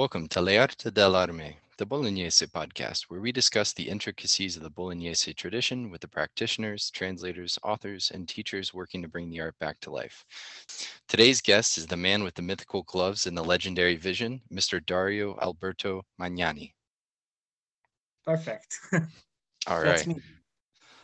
[0.00, 5.34] Welcome to L'Arte dell'Arme, the Bolognese podcast, where we discuss the intricacies of the Bolognese
[5.34, 9.90] tradition with the practitioners, translators, authors, and teachers working to bring the art back to
[9.90, 10.24] life.
[11.06, 14.80] Today's guest is the man with the mythical gloves and the legendary vision, Mr.
[14.80, 16.72] Dario Alberto Magnani.
[18.24, 18.78] Perfect.
[19.66, 20.08] All right.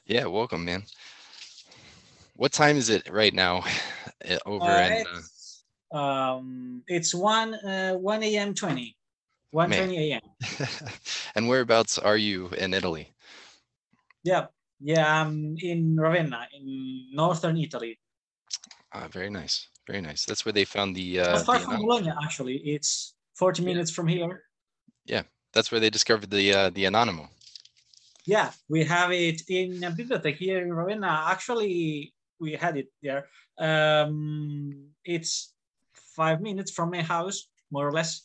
[0.07, 0.85] Yeah, welcome, man.
[2.35, 3.63] What time is it right now
[4.23, 5.05] eh, over Uh, in?
[5.07, 5.21] Uh,
[5.97, 8.55] um, it's 1, uh, 1 a.m.
[8.55, 8.97] 20.
[9.51, 9.79] 1 Man.
[9.79, 10.21] 20 a.m.
[11.35, 13.15] and whereabouts are you in Italy?
[14.23, 14.47] Yeah.
[14.81, 17.99] Yeah, I'm in Ravenna, in northern Italy.
[18.93, 20.27] Ah, very nice, very nice.
[20.27, 21.21] That's where they found the.
[21.21, 22.57] Uh, Not far the from Bologna, actually.
[22.59, 23.69] It's 40 Yeah.
[23.69, 24.43] minutes from here.
[25.07, 25.23] Yeah,
[25.55, 27.31] that's where they discovered the uh, the anonymous.
[28.27, 31.25] Yeah, we have it in a bibliothèque here in Ravenna.
[31.29, 33.29] Actually, we had it there.
[33.57, 35.55] Um, it's
[36.17, 38.23] five minutes from my house, more or less,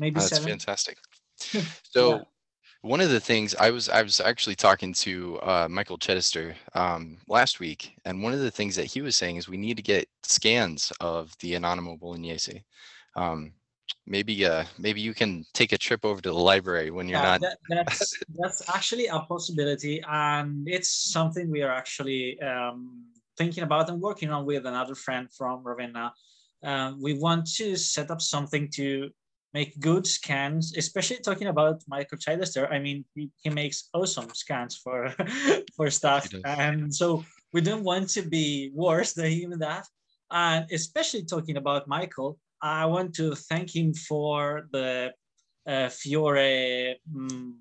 [0.00, 0.50] maybe Oh, that's seven.
[0.50, 0.98] fantastic.
[1.84, 2.26] So
[2.82, 7.16] one of the things I was I was actually talking to uh, Michael Chidester um,
[7.26, 9.82] last week, and one of the things that he was saying is we need to
[9.82, 12.62] get scans of the Anonimo Bolognese.
[13.16, 13.52] Um,
[14.06, 17.38] maybe uh, maybe you can take a trip over to the library when you're Yeah,
[17.38, 17.40] not.
[17.40, 23.88] that, that's that's actually a possibility, and it's something we are actually um, thinking about
[23.88, 26.12] and working on with another friend from Ravenna.
[26.62, 29.10] Um, we want to set up something to
[29.54, 32.70] make good scans, especially talking about Michael Chidester.
[32.70, 35.14] I mean, he, he makes awesome scans for
[35.76, 39.86] for stuff, and so we don't want to be worse than him even that.
[40.30, 45.12] And especially talking about Michael, I want to thank him for the
[45.66, 47.54] uh, Fiore mm,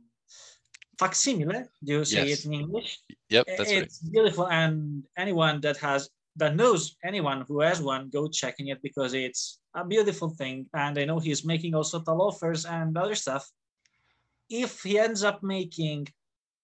[0.99, 1.63] facsimile.
[1.83, 2.39] Do you say Yes.
[2.39, 2.99] it in English?
[3.29, 3.83] Yep, that's right.
[3.83, 8.81] it's beautiful, and anyone that has that knows anyone who has one, go checking it
[8.81, 10.67] because it's a beautiful thing.
[10.73, 13.49] And I know he's making also Talhoffers and other stuff.
[14.49, 16.07] If he ends up making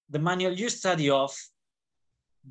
[0.09, 1.35] the manual you study of,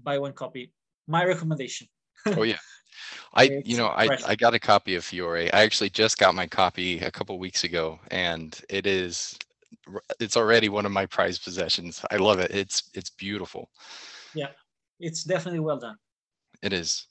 [0.03, 0.73] buy one copy.
[1.07, 1.89] My recommendation.
[2.27, 2.59] Oh yeah.
[3.35, 4.19] I you know I.
[4.27, 5.51] I got a copy of Fiore.
[5.51, 9.39] I actually just got my copy a couple weeks ago and it is
[10.21, 12.05] it's already one of my prized possessions.
[12.11, 12.51] I love it.
[12.51, 13.71] It's it's beautiful.
[14.35, 14.49] Yeah.
[15.01, 15.97] It's definitely well done.
[16.63, 17.07] It is.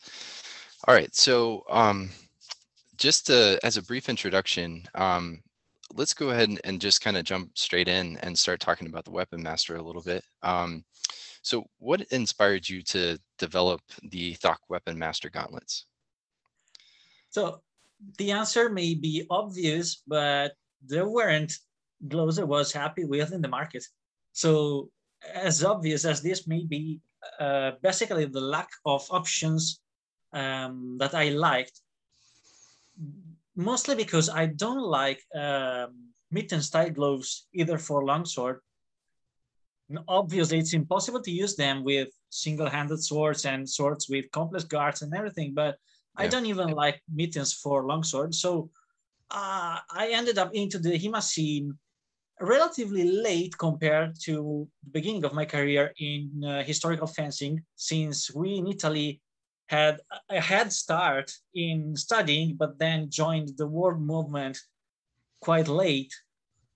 [0.88, 1.14] All right.
[1.16, 2.10] So um
[2.98, 5.42] just uh, as a brief introduction, um
[5.94, 9.04] let's go ahead and, and just kind of jump straight in and start talking about
[9.04, 10.24] the weapon master a little bit.
[10.42, 10.84] Um
[11.44, 15.86] so what inspired you to develop the Thokk Weapon Master gauntlets?
[17.32, 17.62] So
[18.18, 20.54] the answer may be obvious, but
[20.86, 21.54] there weren't
[22.08, 23.86] gloves I was happy with in the market.
[24.34, 24.92] So
[25.34, 27.00] as obvious as this may be,
[27.40, 29.82] uh, basically the lack of options
[30.34, 31.80] um, that I liked,
[33.56, 38.60] mostly because I don't like um, mitten style gloves either for longsword.
[39.90, 45.02] And Obviously, it's impossible to use them with single-handed swords and swords with complex guards
[45.02, 45.78] and everything, but
[46.16, 48.34] I don't even like mittens for longsword.
[48.36, 48.70] So
[49.30, 51.78] uh, I ended up into the HEMA scene
[52.42, 58.56] relatively late compared to the beginning of my career in uh, historical fencing, since we
[58.56, 59.22] in Italy
[59.68, 64.58] had a head start in studying, but then joined the world movement
[65.40, 66.14] quite late.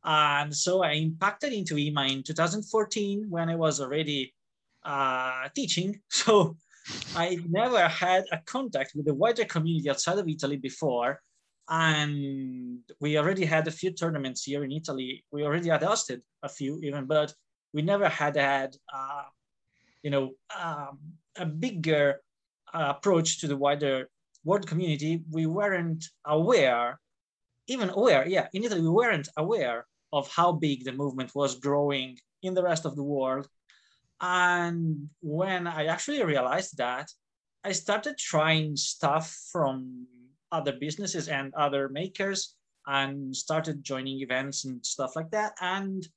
[0.03, 4.33] And so I impacted into EMA in 2014 when I was already
[4.83, 5.99] uh, teaching.
[6.09, 6.57] So
[7.15, 11.19] I never had a contact with the wider community outside of Italy before.
[11.69, 15.25] And we already had a few tournaments here in Italy.
[15.31, 17.33] We already had hosted a few even, but
[17.73, 19.23] we never had had, uh,
[20.03, 20.99] you know, um,
[21.37, 22.21] a bigger
[22.73, 24.09] uh, approach to the wider
[24.43, 25.23] world community.
[25.31, 26.99] We weren't aware,
[27.67, 32.17] even aware, yeah, in Italy, we weren't aware of how big the movement was growing
[32.43, 33.47] in the rest of the world.
[34.21, 37.09] And when I actually realized that,
[37.63, 40.07] I started trying stuff from
[40.57, 42.55] other businesses and other makers
[42.87, 45.53] and started joining events and stuff like that.
[45.61, 46.07] And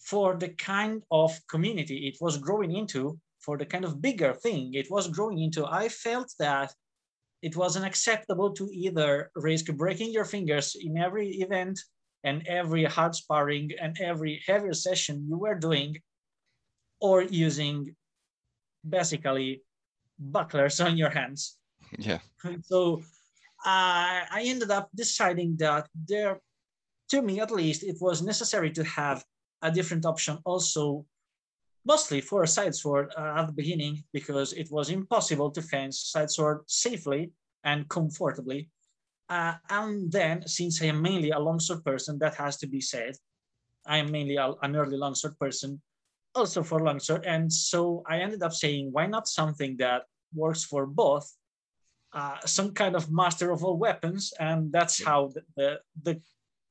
[0.00, 4.74] for the kind of community it was growing into, for the kind of bigger thing
[4.74, 6.72] it was growing into, I felt that
[7.42, 11.78] it wasn't acceptable to either risk breaking your fingers in every event
[12.22, 15.94] and every hard sparring and every heavier session you were doing
[17.00, 17.94] or using
[18.88, 19.62] basically
[20.18, 21.58] bucklers on your hands.
[21.98, 22.20] Yeah.
[22.62, 23.02] So
[23.64, 26.40] uh, I ended up deciding that there,
[27.10, 29.24] to me at least, it was necessary to have
[29.62, 31.06] a different option also,
[31.86, 36.00] mostly for a side sword uh, at the beginning, because it was impossible to fence
[36.00, 37.32] side sword safely
[37.64, 38.68] and comfortably.
[39.30, 43.16] Uh, and then, since I am mainly a longsword person, that has to be said.
[43.86, 45.80] I am mainly a, an early longsword person,
[46.34, 47.24] also for longsword.
[47.24, 50.02] And so I ended up saying, why not something that
[50.34, 51.30] works for both?
[52.14, 54.32] Uh, some kind of master of all weapons.
[54.38, 56.20] And that's how the, the, the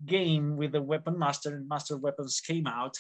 [0.06, 2.96] game with the weapon master and master weapons came out.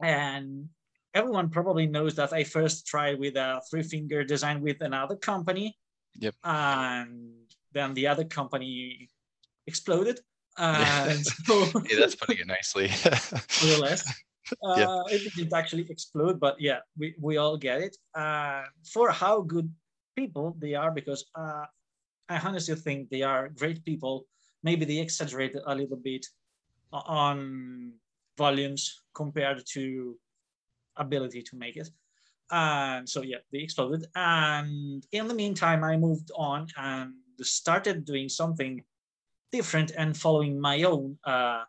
[0.00, 0.68] And
[1.12, 5.76] everyone probably knows that I first tried with a three finger design with another company.
[6.20, 6.34] Yep.
[6.44, 7.32] And
[7.72, 9.08] then the other company
[9.66, 10.20] exploded.
[10.58, 12.90] And so, yeah, that's putting it nicely.
[13.64, 14.06] more or less.
[14.62, 15.16] Uh, yeah.
[15.16, 17.96] It didn't actually explode, but yeah, we, we all get it.
[18.14, 19.72] Uh, for how good
[20.14, 21.64] people they are, because uh,
[22.28, 24.26] I honestly think they are great people.
[24.62, 26.26] Maybe they exaggerated a little bit
[26.92, 27.92] on
[28.38, 30.16] volumes compared to
[30.96, 31.88] ability to make it.
[32.50, 34.06] And so yeah, they exploded.
[34.14, 38.84] And in the meantime, I moved on and started doing something
[39.50, 41.64] different and following my own uh,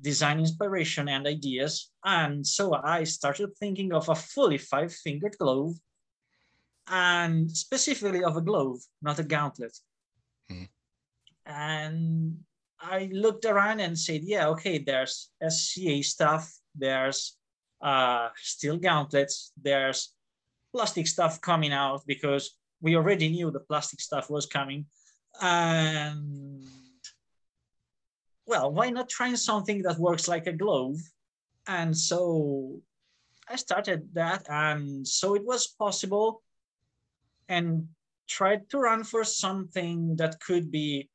[0.00, 1.90] design inspiration and ideas.
[2.04, 5.74] And so I started thinking of a fully five-fingered glove
[6.88, 9.76] and specifically of a glove, not a gauntlet.
[10.50, 10.68] Mm.
[11.46, 12.36] And
[12.80, 17.36] I looked around and said, yeah, okay, there's SCA stuff, there's
[17.82, 20.12] uh, steel gauntlets, there's
[20.74, 24.86] plastic stuff coming out because we already knew the plastic stuff was coming.
[25.40, 26.64] And
[28.46, 30.96] well, why not trying something that works like a glove?
[31.66, 32.80] And so
[33.48, 36.42] I started that, and so it was possible
[37.48, 37.88] and
[38.28, 41.08] tried to run for something that could be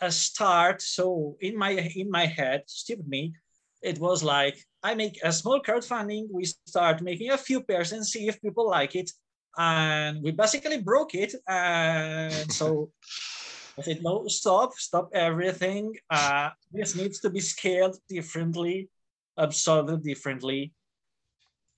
[0.00, 0.82] a start.
[0.82, 3.34] So in my in my head, stupid me,
[3.82, 6.28] it was like I make a small crowdfunding.
[6.30, 9.10] We start making a few pairs and see if people like it,
[9.56, 11.34] and we basically broke it.
[11.48, 12.90] And so
[13.78, 15.96] I said, no, stop, stop everything.
[16.08, 18.88] Uh, this needs to be scaled differently,
[19.36, 20.72] absorbed differently.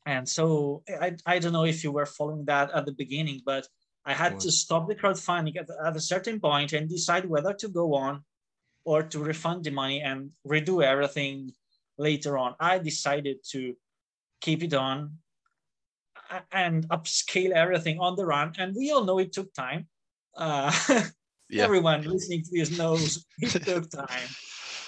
[0.04, 3.66] And so I, I don't know if you were following that at the beginning, but
[4.06, 7.68] I had to stop the crowdfunding at, at a certain point and decide whether to
[7.68, 8.22] go on
[8.84, 11.52] or to refund the money and redo everything
[11.98, 12.54] later on.
[12.60, 13.74] I decided to
[14.40, 15.18] keep it on
[16.52, 18.52] and upscale everything on the run.
[18.58, 19.88] And we all know it took time.
[20.36, 20.72] Uh,
[21.50, 21.64] yeah.
[21.64, 24.28] Everyone listening to this knows it took time.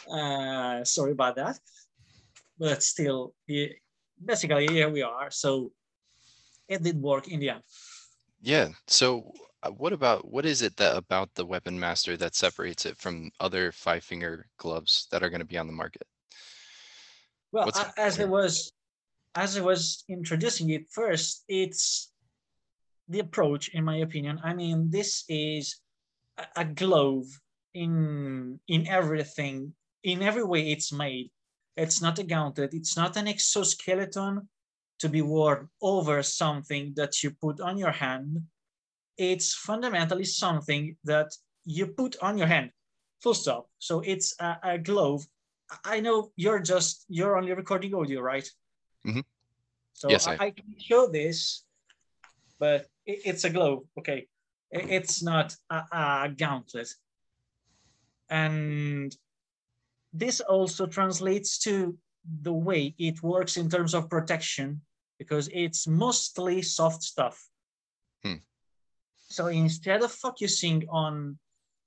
[0.08, 1.58] Uh, sorry about that.
[2.56, 3.34] But still,
[4.24, 5.30] basically, here we are.
[5.30, 5.72] So
[6.68, 7.62] it did work in the end.
[8.40, 8.68] Yeah.
[8.86, 9.32] So
[9.62, 13.30] uh, what about what is it that about the Weapon Master that separates it from
[13.40, 16.06] other five finger gloves that are going to be on the market?
[17.52, 18.72] Well, What's as I was
[19.34, 22.12] as I was introducing it first, it's
[23.08, 24.40] the approach, in my opinion.
[24.44, 25.80] I mean, this is
[26.56, 27.24] a glove
[27.74, 29.74] in in everything,
[30.04, 31.30] in every way it's made.
[31.76, 32.74] It's not a gauntlet.
[32.74, 34.48] It's not an exoskeleton
[34.98, 38.42] to be worn over something that you put on your hand.
[39.16, 41.28] It's fundamentally something that
[41.64, 42.70] you put on your hand,
[43.22, 43.68] full stop.
[43.78, 45.24] So it's a, a glove.
[45.84, 48.48] I know you're just, you're only recording audio, right?
[49.06, 49.20] Mm-hmm.
[49.92, 51.64] So yes, I, I, can show this,
[52.58, 53.82] but it, it's a glove.
[53.98, 54.28] Okay.
[54.70, 56.88] It, it's not a, a gauntlet.
[58.30, 59.14] And
[60.12, 61.96] this also translates to
[62.42, 64.80] the way it works in terms of protection
[65.18, 67.44] because it's mostly soft stuff.
[68.22, 68.40] Hmm.
[69.28, 71.38] So instead of focusing on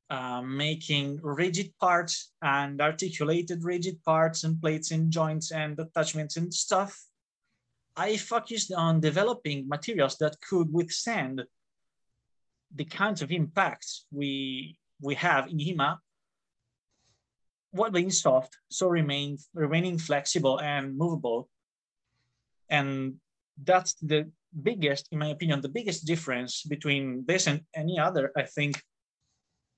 [0.09, 6.53] uh, making rigid parts and articulated rigid parts and plates and joints and attachments and
[6.53, 7.01] stuff,
[7.95, 11.41] I focused on developing materials that could withstand
[12.73, 15.97] the kinds of impacts we we have in HEMA
[17.71, 21.49] while being soft, so remain remaining flexible and movable
[22.71, 23.15] and
[23.63, 24.31] that's the
[24.63, 28.81] biggest, in my opinion, the biggest difference between this and any other, I think,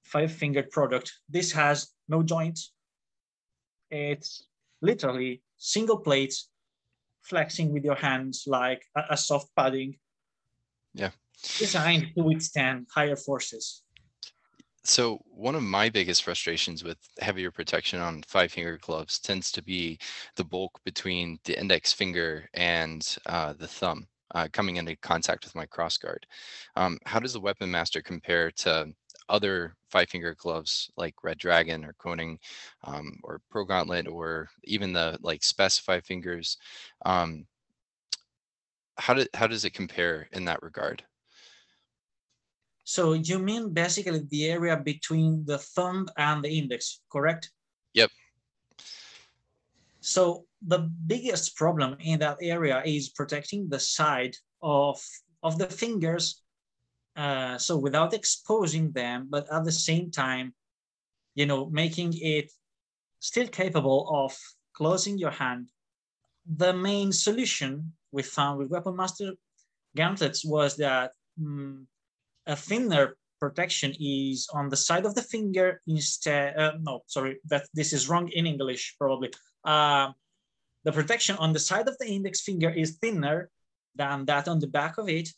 [0.05, 1.11] five-fingered product.
[1.29, 2.71] This has no joints.
[3.91, 4.47] It's
[4.81, 6.49] literally single plates
[7.23, 9.97] flexing with your hands like a, a soft padding.
[10.93, 11.11] Yeah.
[11.59, 13.82] Designed to withstand higher forces.
[14.85, 19.61] So one of my biggest frustrations with heavier protection on five finger gloves tends to
[19.63, 19.97] be
[20.35, 25.55] the bulk between the index finger and uh, the thumb uh, coming into contact with
[25.55, 26.23] my crossguard.
[26.75, 28.93] Um, how does the Weapon Master compare to
[29.29, 32.37] other five finger gloves like Red Dragon or Koning
[32.83, 36.57] um, or Pro Gauntlet or even the like specify fingers?
[37.05, 37.45] Um,
[38.97, 41.03] how, do, how does it compare in that regard?
[42.83, 47.51] So you mean basically the area between the thumb and the index, correct?
[47.93, 48.11] Yep.
[50.01, 55.01] So the biggest problem in that area is protecting the side of,
[55.41, 56.41] of the fingers.
[57.15, 60.53] Uh, so without exposing them, but at the same time,
[61.35, 62.51] you know, making it
[63.19, 64.37] still capable of
[64.73, 65.69] closing your hand.
[66.57, 69.33] The main solution we found with Weapon Master
[69.95, 71.87] gauntlets was that um,
[72.47, 76.57] a thinner protection is on the side of the finger instead.
[76.57, 79.31] Uh, no, sorry, that this is wrong in English probably.
[79.65, 80.11] Uh,
[80.85, 83.49] the protection on the side of the index finger is thinner
[83.95, 85.29] than that on the back of it.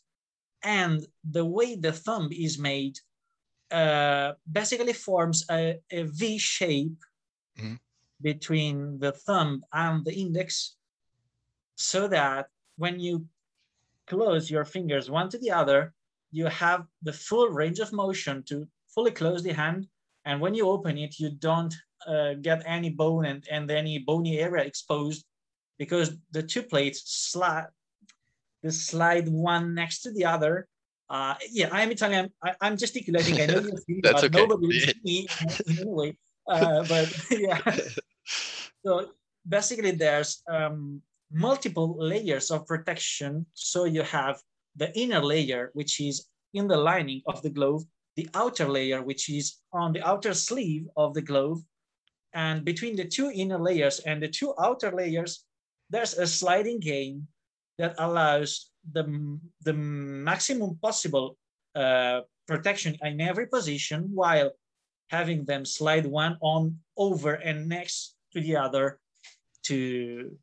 [0.62, 2.96] And the way the thumb is made
[3.70, 7.00] uh, basically forms a, a V shape
[7.58, 7.74] mm-hmm.
[8.22, 10.76] between the thumb and the index
[11.76, 12.46] so that
[12.76, 13.26] when you
[14.06, 15.92] close your fingers one to the other,
[16.36, 19.86] you have the full range of motion to fully close the hand.
[20.26, 21.74] And when you open it, you don't
[22.06, 25.24] uh, get any bone and, and any bony area exposed
[25.78, 27.00] because the two plates
[27.32, 27.68] slide,
[28.62, 30.68] they slide one next to the other.
[31.08, 32.30] Uh, yeah, I'm Italian.
[32.42, 33.40] I, am gesticulating.
[33.40, 34.28] I know you're seeing, but okay.
[34.28, 36.18] nobody will see me in any way.
[36.46, 37.60] Uh, but yeah.
[38.84, 39.08] So
[39.48, 41.00] basically, there's um,
[41.32, 43.46] multiple layers of protection.
[43.54, 44.36] So you have
[44.76, 47.84] the inner layer, which is in the lining of the glove,
[48.16, 51.60] the outer layer, which is on the outer sleeve of the glove.
[52.32, 55.44] And between the two inner layers and the two outer layers,
[55.90, 57.28] there's a sliding game
[57.78, 61.36] that allows the, the maximum possible
[61.74, 64.50] uh, protection in every position while
[65.08, 68.98] having them slide one on over and next to the other
[69.62, 70.36] to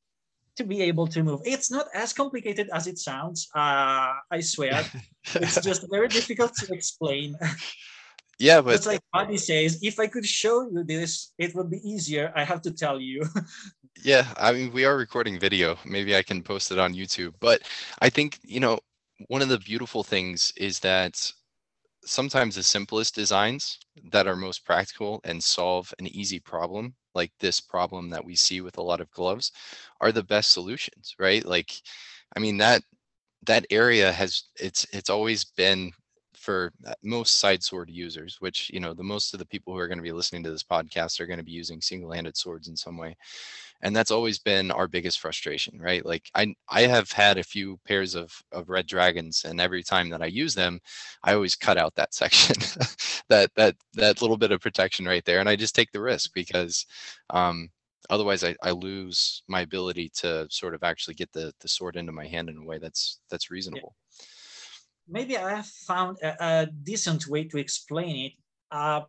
[0.58, 1.42] to be able to move.
[1.46, 3.50] It's not as complicated as it sounds.
[3.56, 4.84] Uh, I swear,
[5.36, 7.36] it's just very difficult to explain.
[8.40, 11.78] Yeah, but it's like Buddy says, if I could show you this, it would be
[11.88, 12.34] easier.
[12.36, 13.24] I have to tell you.
[14.04, 15.78] yeah, I mean, we are recording video.
[15.86, 17.36] Maybe I can post it on YouTube.
[17.40, 17.62] But
[18.02, 18.80] I think you know,
[19.28, 21.32] one of the beautiful things is that
[22.06, 23.80] sometimes the simplest designs
[24.12, 28.62] that are most practical and solve an easy problem like this problem that we see
[28.62, 29.52] with a lot of gloves
[30.02, 31.46] are the best solutions right?
[31.46, 31.72] Like
[32.36, 32.82] i mean that
[33.46, 35.92] that area has it's it's always been
[36.44, 39.80] for uh, most side sword users, which you know the most of the people who
[39.80, 42.68] are going to be listening to this podcast are going to be using single-handed swords
[42.68, 43.16] in some way,
[43.82, 46.06] and that's always been our biggest frustration, right?
[46.06, 50.10] Like I I have had a few pairs of of red dragons, and every time
[50.10, 50.80] that I use them,
[51.24, 52.56] I always cut out that section,
[53.30, 56.32] that that that little bit of protection right there, and I just take the risk
[56.34, 56.86] because.
[57.30, 57.70] Um,
[58.10, 62.12] otherwise I, I lose my ability to sort of actually get the the sword into
[62.12, 63.96] my hand in a way that's that's reasonable
[65.08, 68.34] maybe I have found a, a decent way to explain it.
[68.72, 69.02] Uh,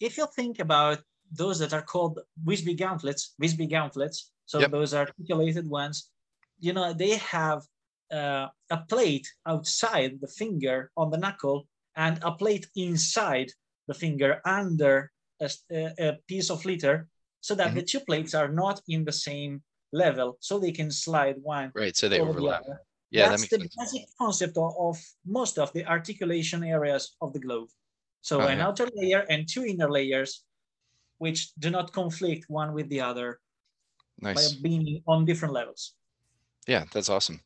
[0.00, 1.00] if you think about
[1.32, 4.70] those that are called WSB gauntlets, WSB gauntlets, so yep.
[4.70, 6.10] those articulated ones,
[6.58, 7.62] you know, they have
[8.12, 13.50] uh, a plate outside the finger on the knuckle and a plate inside
[13.86, 15.50] the finger under a,
[15.98, 17.08] a piece of leather
[17.40, 17.76] so that mm-hmm.
[17.76, 21.96] the two plates are not in the same level so they can slide one right
[21.96, 22.78] so they overlap the
[23.10, 23.92] yeah, that's that the sense.
[23.92, 27.68] basic concept of, of, most of the articulation areas of the glove.
[28.20, 28.68] So oh, an yeah.
[28.68, 30.44] outer layer and two inner layers,
[31.18, 33.40] which do not conflict one with the other
[34.20, 34.52] nice.
[34.52, 35.94] by being on different levels.
[36.66, 37.40] Yeah, that's awesome.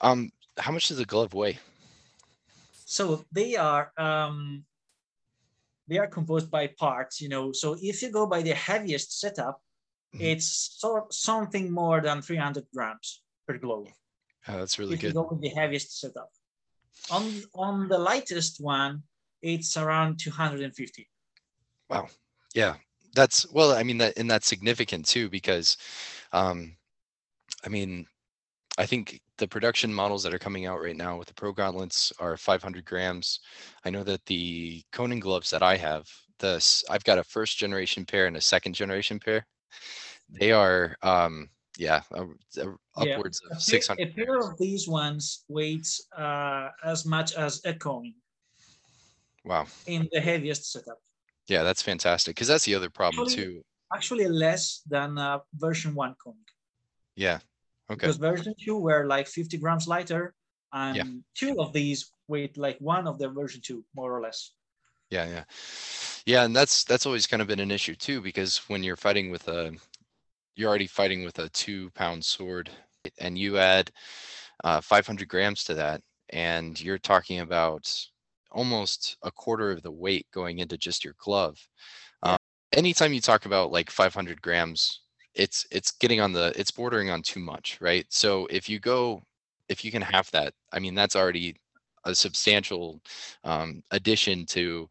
[0.00, 1.58] Um, how much does a glove weigh?
[2.84, 4.64] So they are um,
[5.86, 7.20] they are composed by parts.
[7.20, 9.62] You know, so if you go by the heaviest setup,
[10.14, 10.24] mm-hmm.
[10.24, 13.88] it's sort something more than 300 grams per glove.
[14.48, 15.14] Oh, that's really good.
[15.14, 16.30] with the heaviest setup.
[17.10, 19.02] On on the lightest one,
[19.42, 21.08] it's around 250.
[21.88, 22.08] Wow.
[22.54, 22.74] Yeah.
[23.14, 25.76] That's well, I mean that and that's significant too, because
[26.32, 26.76] um
[27.64, 28.06] I mean,
[28.78, 32.12] I think the production models that are coming out right now with the Pro Gauntlets
[32.18, 33.40] are 500 grams.
[33.84, 38.04] I know that the Koning gloves that I have, the I've got a first generation
[38.06, 39.46] pair and a second generation pair.
[40.30, 42.26] They are um, yeah, uh,
[42.94, 43.56] upwards yeah.
[43.56, 44.06] of 600.
[44.06, 48.12] A pair of these ones weighs uh, as much as a coin.
[49.46, 49.66] Wow.
[49.86, 50.98] In the heaviest setup.
[51.48, 53.62] Yeah, that's fantastic because that's the other problem actually, too.
[53.94, 56.34] Actually, less than uh, version one coin.
[57.16, 57.38] Yeah.
[57.90, 58.06] Okay.
[58.06, 60.34] Because version two were like 50 grams lighter,
[60.74, 61.04] and yeah.
[61.34, 64.52] two of these weighed like one of the version two, more or less.
[65.08, 65.44] Yeah, yeah,
[66.24, 69.30] yeah, and that's that's always kind of been an issue too because when you're fighting
[69.32, 69.72] with a
[70.56, 72.70] you're already fighting with a two pound sword
[73.18, 73.90] and you add
[74.64, 77.92] uh, 500 grams to that and you're talking about
[78.52, 81.56] almost a quarter of the weight going into just your glove.
[82.22, 82.38] Um,
[82.72, 85.02] anytime you talk about like 500 grams,
[85.34, 88.06] it's it's getting on the it's bordering on too much, right?
[88.10, 89.22] So if you go
[89.68, 91.56] if you can have that, I mean that's already
[92.04, 93.00] a substantial
[93.44, 94.88] um, addition to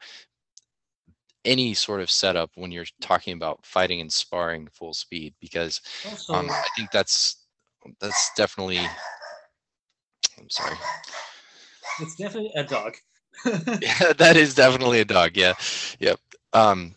[1.45, 6.33] any sort of setup when you're talking about fighting and sparring full speed because Also,
[6.33, 7.45] um, I think that's
[8.01, 8.79] that's definitely
[10.39, 10.75] I'm sorry.
[12.01, 12.95] it's definitely a dog.
[13.81, 15.37] Yeah, that is definitely a dog.
[15.37, 15.53] Yeah.
[15.99, 16.19] Yep.
[16.53, 16.95] Um,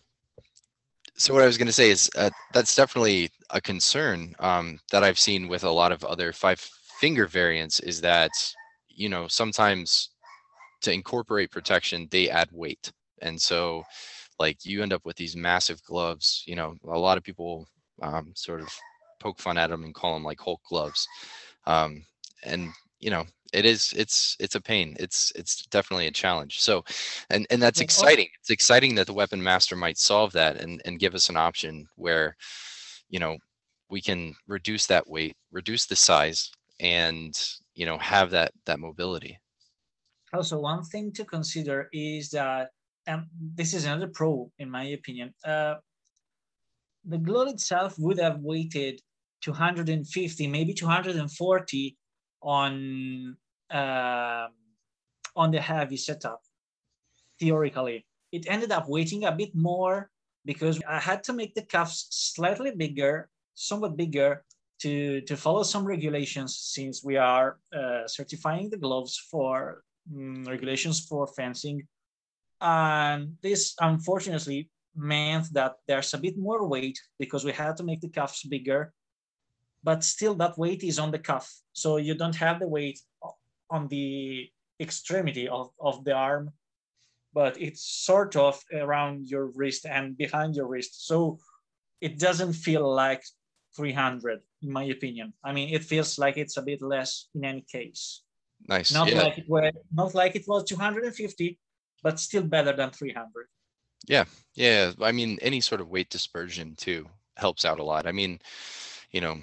[1.17, 5.05] so what I was going to say is uh, that's definitely a concern um, that
[5.05, 6.59] I've seen with a lot of other five
[6.99, 8.31] finger variants is that,
[8.89, 10.11] you know, sometimes
[10.81, 12.93] to incorporate protection, they add weight.
[13.21, 13.85] And so
[14.39, 17.67] like you end up with these massive gloves, you know, a lot of people
[18.03, 18.69] um, sort of
[19.21, 21.07] poke fun at them and call them like Hulk gloves.
[21.67, 22.05] Um,
[22.45, 24.97] and, you know, it is it's it's a pain.
[24.99, 26.61] It's it's definitely a challenge.
[26.61, 26.85] So
[27.29, 28.29] and and that's exciting.
[28.41, 31.87] It's exciting that the weapon master might solve that and and give us an option
[31.97, 32.35] where
[33.11, 33.37] you know
[33.91, 37.39] we can reduce that weight reduce the size and
[37.75, 39.39] you know have that that mobility.
[40.33, 42.71] Also, one thing to consider is that,
[43.07, 45.35] and this is another pro, in my opinion.
[45.45, 45.75] Uh,
[47.05, 49.01] the glove itself would have weighted
[49.43, 51.97] 250, maybe 240
[52.43, 53.37] on
[53.71, 54.49] um
[55.35, 56.41] on the heavy setup.
[57.41, 60.11] Theoretically, it ended up weighting a bit more
[60.45, 64.45] because I had to make the cuffs slightly bigger, somewhat bigger,
[64.81, 69.83] to to follow some regulations since we are uh, certifying the gloves for
[70.13, 71.87] mm, regulations for fencing.
[72.63, 78.01] And this unfortunately meant that there's a bit more weight because we had to make
[78.01, 78.93] the cuffs bigger,
[79.83, 81.53] but still that weight is on the cuff.
[81.73, 83.01] So you don't have the weight
[83.69, 86.51] on the extremity of, of the arm,
[87.35, 91.07] but it's sort of around your wrist and behind your wrist.
[91.09, 91.39] So
[92.01, 93.25] it doesn't feel like
[93.77, 95.33] 300, in my opinion.
[95.43, 98.23] I mean, it feels like it's a bit less in any case
[98.69, 101.59] nice not yeah like it were not like it was 250
[102.03, 103.47] but still better than 300
[104.09, 104.93] yeah Yeah.
[105.01, 108.41] i mean any sort of weight dispersion too helps out a lot i mean
[109.11, 109.39] you know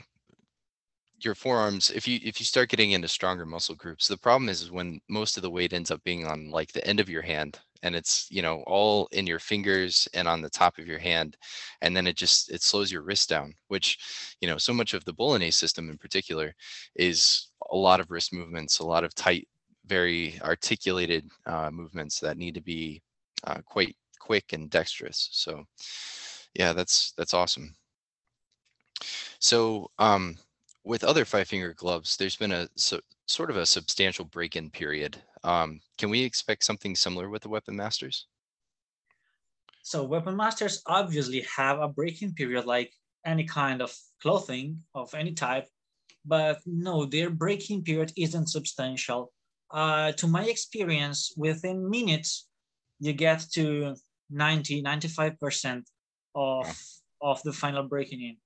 [1.21, 4.61] your forearms if you if you start getting into stronger muscle groups the problem is,
[4.61, 7.21] is when most of the weight ends up being on like the end of your
[7.21, 10.99] hand and it's you know all in your fingers and on the top of your
[10.99, 11.35] hand
[11.81, 13.97] and then it just it slows your wrist down which
[14.41, 16.53] you know so much of the bolognese system in particular
[16.95, 19.47] is a lot of wrist movements a lot of tight
[19.89, 23.01] very articulated uh, movements that need to be
[23.43, 25.65] uh, quite quick and dexterous so
[26.53, 27.75] yeah that's that's awesome
[29.39, 30.37] so um
[30.85, 35.21] with other five finger gloves, there's been a so, sort of a substantial break-in period.
[35.43, 38.25] Um, can we expect something similar with the Weapon Masters?
[39.89, 42.93] so weapon masters obviously have a break in period like
[43.25, 45.67] any kind of clothing of any type
[46.25, 49.31] but no their break in period isn't substantial
[49.71, 52.47] uh, to my experience within minutes
[52.99, 53.95] you get to
[54.29, 55.83] 90 95%
[56.35, 56.67] of
[57.21, 58.37] of the final breaking in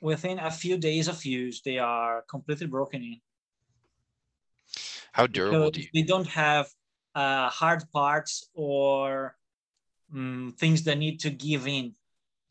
[0.00, 3.20] within a few days of use they are completely broken in
[5.12, 5.88] How durable do you?
[5.92, 6.66] they don't have
[7.14, 9.36] uh, hard parts or
[10.14, 11.94] mm, things that need to give in.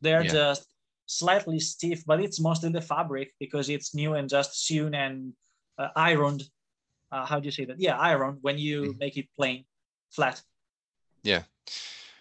[0.02, 0.32] They're Yeah.
[0.32, 0.68] just
[1.06, 5.34] slightly stiff, but it's mostly the fabric because it's new and just sewn and
[5.78, 6.44] uh, ironed.
[7.14, 7.80] Uh, how do you say that?
[7.80, 8.98] Yeah, iron when you Mhm.
[8.98, 9.66] make it plain,
[10.10, 10.42] flat.
[11.22, 11.44] Yeah.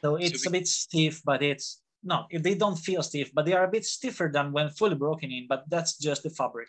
[0.03, 3.55] So it's a bit stiff, but it's no, if they don't feel stiff, but they
[3.55, 5.47] are a bit stiffer than when fully broken in.
[5.49, 6.69] But that's just the fabric.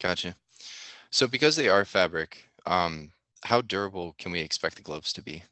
[0.00, 0.36] Gotcha.
[1.10, 3.12] So because they are fabric, um,
[3.42, 5.42] how durable can we expect the gloves to be?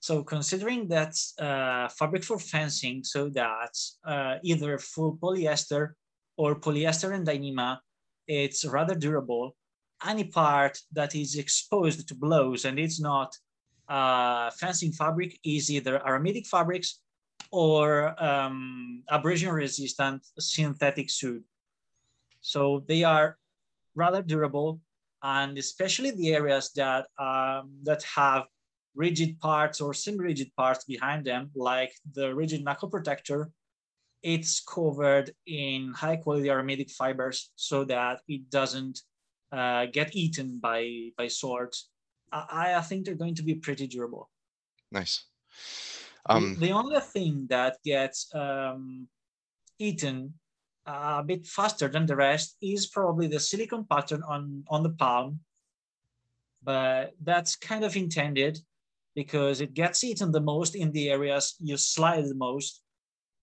[0.00, 5.94] So considering that's uh, fabric for fencing, so that's uh, either full polyester
[6.36, 7.78] or polyester and Dyneema,
[8.26, 9.54] it's rather durable.
[10.04, 13.36] Any part that is exposed to blows and it's not
[13.88, 17.00] uh, fencing fabric is either aramidic fabrics
[17.50, 21.44] or um, abrasion resistant synthetic suit.
[22.40, 23.38] So they are
[23.94, 24.80] rather durable
[25.22, 28.44] and especially the areas that um, that have
[28.94, 33.50] rigid parts or semi-rigid parts behind them, like the rigid knuckle protector,
[34.22, 39.00] it's covered in high quality aramidic fibers so that it doesn't
[39.52, 41.90] uh, get eaten by, by swords.
[42.32, 44.30] I, I think they're going to be pretty durable.
[44.90, 45.24] Nice.
[46.28, 49.08] The- Um, the, only thing that gets um,
[49.78, 50.34] eaten
[50.86, 55.40] a bit faster than the rest is probably the silicone pattern on, on the palm.
[56.62, 58.60] But that's kind of intended
[59.14, 62.82] because it gets eaten the most in the areas you slide the most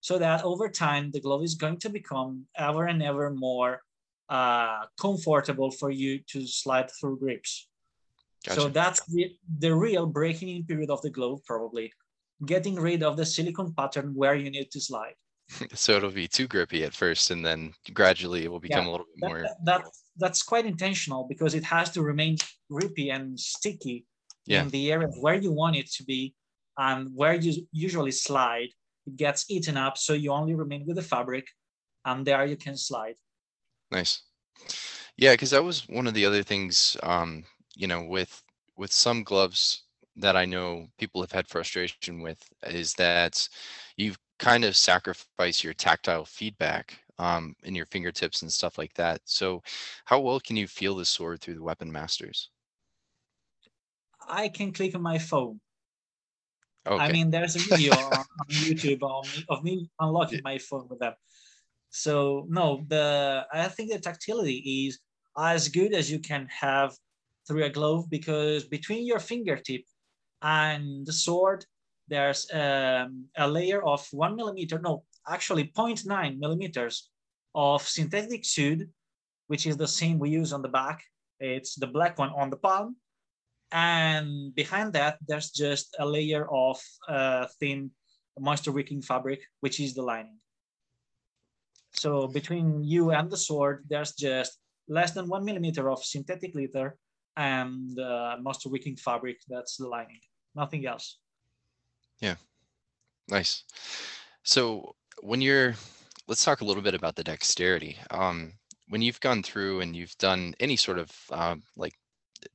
[0.02, 3.82] so that over time the glove is going to become ever and ever more
[4.29, 7.67] uh, comfortable for you to slide through grips.
[8.45, 8.61] Gotcha.
[8.61, 11.91] So that's the, the real breaking in period of the glove, probably
[12.45, 15.15] getting rid of the silicone pattern where you need to slide.
[15.73, 18.91] so it'll be too grippy at first, and then gradually it will become yeah, a
[18.91, 19.45] little bit that, more.
[19.65, 19.83] That,
[20.17, 22.37] that's quite intentional because it has to remain
[22.69, 24.05] grippy and sticky
[24.45, 24.61] yeah.
[24.61, 26.35] in the area where you want it to be
[26.77, 28.69] and where you usually slide
[29.07, 31.47] it gets eaten up so you only remain with the fabric
[32.05, 33.15] and there you can slide
[33.91, 34.21] nice
[35.17, 37.43] yeah because that was one of the other things um
[37.75, 38.43] you know with
[38.78, 39.84] with some gloves
[40.15, 43.47] that i know people have had frustration with is that
[43.95, 49.21] you've kind of sacrifice your tactile feedback um, in your fingertips and stuff like that.
[49.25, 49.62] So,
[50.06, 52.49] how well can you feel the sword through the Weapon Masters?
[54.28, 55.60] I can click on my phone.
[56.88, 57.04] Okay.
[57.04, 60.88] I mean, there's a video on, on, YouTube of me, of me unlocking my phone
[60.89, 61.13] with them.
[61.89, 64.99] So no, the I think the tactility is
[65.38, 66.95] as good as you can have
[67.47, 69.84] through a glove because between your fingertip
[70.41, 71.65] and the sword,
[72.08, 77.10] there's um, a layer of one millimeter, no, actually 0.9 millimeters
[77.56, 78.88] of synthetic suede,
[79.47, 81.04] which is the same we use on the back.
[81.39, 82.97] It's the black one on the palm.
[83.71, 87.91] And behind that, there's just a layer of uh, thin
[88.39, 90.39] moisture wicking fabric, which is the lining.
[91.99, 94.57] So between you and the sword, there's just
[94.88, 96.97] less than one millimeter of synthetic leather
[97.35, 99.38] and uh, moisture wicking fabric.
[99.49, 100.21] That's the lining,
[100.55, 101.19] nothing else.
[102.21, 102.35] Yeah,
[103.27, 103.63] nice.
[104.43, 105.75] So when you're,
[106.27, 107.97] let's talk a little bit about the dexterity.
[108.12, 108.53] Um,
[108.88, 111.93] when you've gone through and you've done any sort of uh, like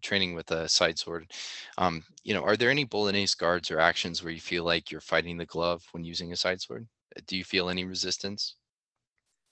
[0.01, 1.31] training with a side sword.
[1.77, 5.03] Um, you know, are there any Bolognese guards or actions where you feel like you're
[5.03, 6.87] fighting the glove when using a side sword?
[7.27, 8.57] Do you feel any resistance?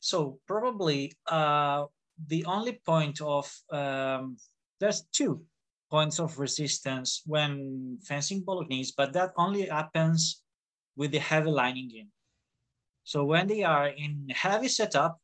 [0.03, 1.87] So probably uh,
[2.27, 4.37] the only point of um,
[4.81, 5.47] there's two
[5.89, 10.43] points of resistance when fencing Bolognese, but that only happens
[10.97, 12.09] with the heavy lining in.
[13.05, 15.21] So when they are in heavy setup,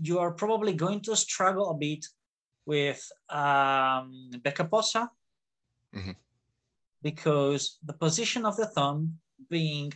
[0.00, 2.06] you are probably going to struggle a bit
[2.66, 5.10] with um, Becca Possa
[5.92, 6.12] mm-hmm.
[7.02, 9.18] because the position of the thumb
[9.50, 9.92] being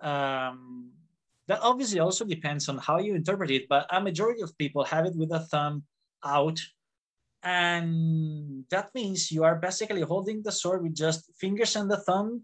[0.00, 0.92] um,
[1.50, 5.04] that obviously also depends on how you interpret it, but a majority of people have
[5.04, 5.82] it with a thumb
[6.24, 6.60] out.
[7.42, 12.42] And that means you are basically holding the sword with just fingers and the thumb.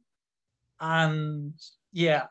[0.81, 1.55] And
[1.92, 2.25] yeah,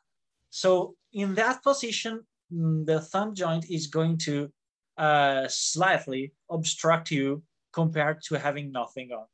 [0.49, 4.51] so in that position, mm, the thumb joint is going to
[4.97, 9.27] uh, slightly obstruct you compared to having nothing on.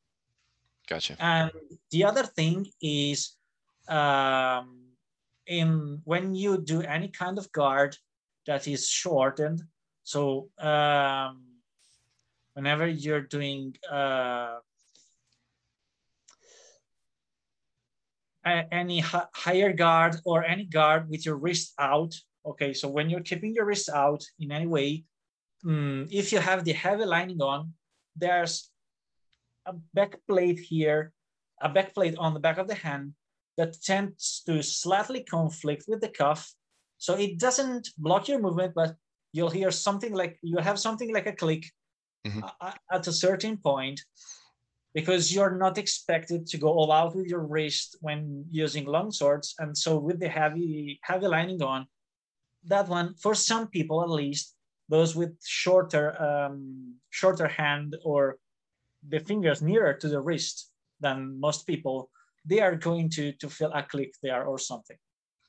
[0.88, 1.16] Gotcha.
[1.20, 1.50] And
[1.90, 3.36] the other thing is
[3.88, 4.91] um,
[5.52, 7.98] in when you do any kind of guard
[8.48, 9.62] that is shortened.
[10.04, 11.44] So um,
[12.54, 14.60] whenever you're doing uh,
[18.72, 22.16] any higher guard or any guard with your wrist out.
[22.46, 25.04] Okay, so when you're keeping your wrist out in any way,
[25.68, 27.74] um, if you have the heavy lining on,
[28.16, 28.72] there's
[29.68, 31.14] a back plate here,
[31.62, 33.14] a back plate on the back of the hand
[33.58, 36.52] that tends to slightly conflict with the cuff.
[36.98, 38.96] So it doesn't block your movement, but
[39.34, 41.66] you'll hear something like, you have something like a click
[42.26, 42.42] mm-hmm.
[42.92, 44.02] at a certain point
[44.94, 49.56] because you're not expected to go all out with your wrist when using long swords.
[49.60, 51.88] And so with the heavy, heavy lining on,
[52.66, 54.56] that one, for some people at least,
[54.90, 58.38] those with shorter um, shorter hand or
[59.08, 62.10] the fingers nearer to the wrist than most people,
[62.46, 64.98] they are going to to feel a click there or something.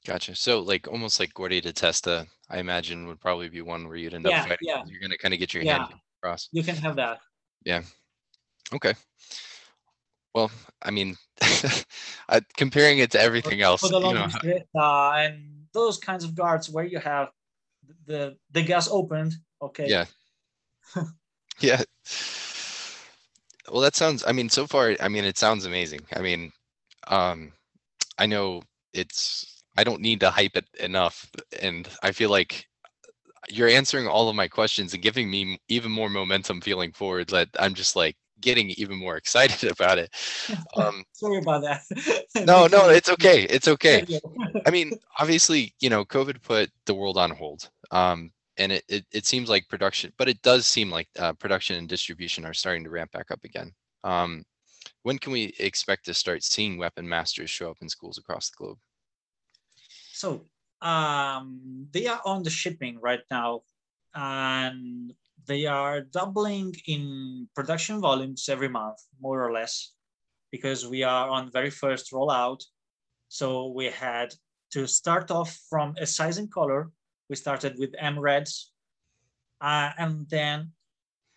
[0.04, 0.34] Gotcha.
[0.34, 4.14] So like almost like Guardia di Testa, I imagine would probably be one where you'd
[4.14, 4.68] end yeah, up fighting.
[4.68, 4.82] Yeah.
[4.86, 5.86] You're gonna kind of get your yeah.
[5.86, 6.48] hand across.
[6.52, 7.20] You can have that.
[7.64, 7.82] Yeah.
[8.74, 8.94] Okay.
[10.34, 10.50] Well,
[10.80, 11.16] I mean,
[12.56, 14.28] comparing it to everything else, you know,
[14.74, 17.28] uh, and those kinds of guards where you have
[18.06, 19.34] the the gas opened.
[19.60, 19.88] Okay.
[19.88, 20.06] Yeah.
[21.60, 21.82] yeah.
[23.70, 24.24] Well, that sounds.
[24.26, 26.00] I mean, so far, I mean, it sounds amazing.
[26.16, 26.52] I mean,
[27.08, 27.52] um,
[28.18, 28.62] I know
[28.92, 29.62] it's.
[29.76, 32.66] I don't need to hype it enough, and I feel like
[33.48, 37.28] you're answering all of my questions and giving me even more momentum feeling forward.
[37.28, 40.10] That I'm just like getting even more excited about it.
[40.76, 41.82] Um, Sorry about that.
[42.46, 43.42] no, no, it's okay.
[43.42, 44.04] It's okay.
[44.66, 47.68] I mean, obviously, you know, COVID put the world on hold.
[47.90, 51.76] Um, and it, it, it seems like production, but it does seem like uh, production
[51.76, 53.72] and distribution are starting to ramp back up again.
[54.04, 54.44] Um,
[55.02, 58.56] When can we expect to start seeing weapon masters show up in schools across the
[58.56, 58.78] globe?
[60.12, 60.46] So
[60.80, 63.62] um, they are on the shipping right now,
[64.14, 65.12] and
[65.46, 69.92] they are doubling in production volumes every month, more or less,
[70.52, 72.62] because we are on very first rollout.
[73.28, 74.34] So we had
[74.70, 76.90] to start off from a size and color.
[77.28, 78.70] We started with M reds,
[79.60, 80.70] uh, and then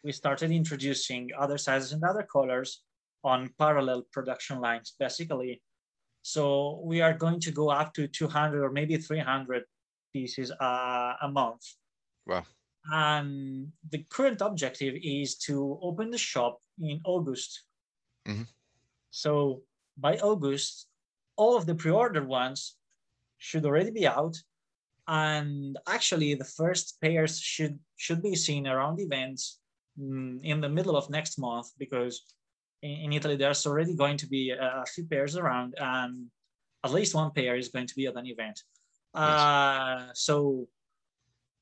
[0.03, 2.84] we started introducing other sizes and other colors
[3.25, 5.61] on parallel production lines, basically.
[6.21, 9.63] So we are going to go up to 200 or maybe 300
[10.13, 11.63] pieces uh, a month.
[12.25, 12.45] Wow.
[12.91, 17.63] And the current objective is to open the shop in August.
[18.27, 18.47] Mhm.
[19.09, 19.63] So
[19.97, 20.87] by August,
[21.35, 22.77] all of the pre-ordered ones
[23.37, 24.35] should already be out.
[25.07, 29.59] And actually, the first pairs should should be seen around events
[29.99, 32.34] mm, in the middle of next month because
[32.85, 36.27] in, in Italy there's already going to be a, a few pairs around, and
[36.83, 38.61] at least one pair is going to be at an event.
[39.13, 40.67] Uh, so